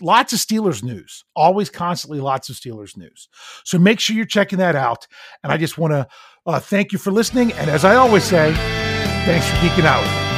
lots 0.00 0.32
of 0.32 0.38
Steelers 0.38 0.82
news. 0.82 1.24
Always 1.34 1.70
constantly 1.70 2.20
lots 2.20 2.48
of 2.48 2.56
Steelers 2.56 2.96
news. 2.96 3.28
So 3.64 3.78
make 3.78 4.00
sure 4.00 4.16
you're 4.16 4.24
checking 4.24 4.58
that 4.58 4.76
out. 4.76 5.06
And 5.42 5.52
I 5.52 5.56
just 5.56 5.78
want 5.78 5.92
to 5.92 6.06
uh, 6.46 6.60
thank 6.60 6.92
you 6.92 6.98
for 6.98 7.10
listening. 7.10 7.52
And 7.52 7.70
as 7.70 7.84
I 7.84 7.96
always 7.96 8.24
say, 8.24 8.52
thanks 9.24 9.48
for 9.48 9.56
geeking 9.56 9.84
out. 9.84 10.31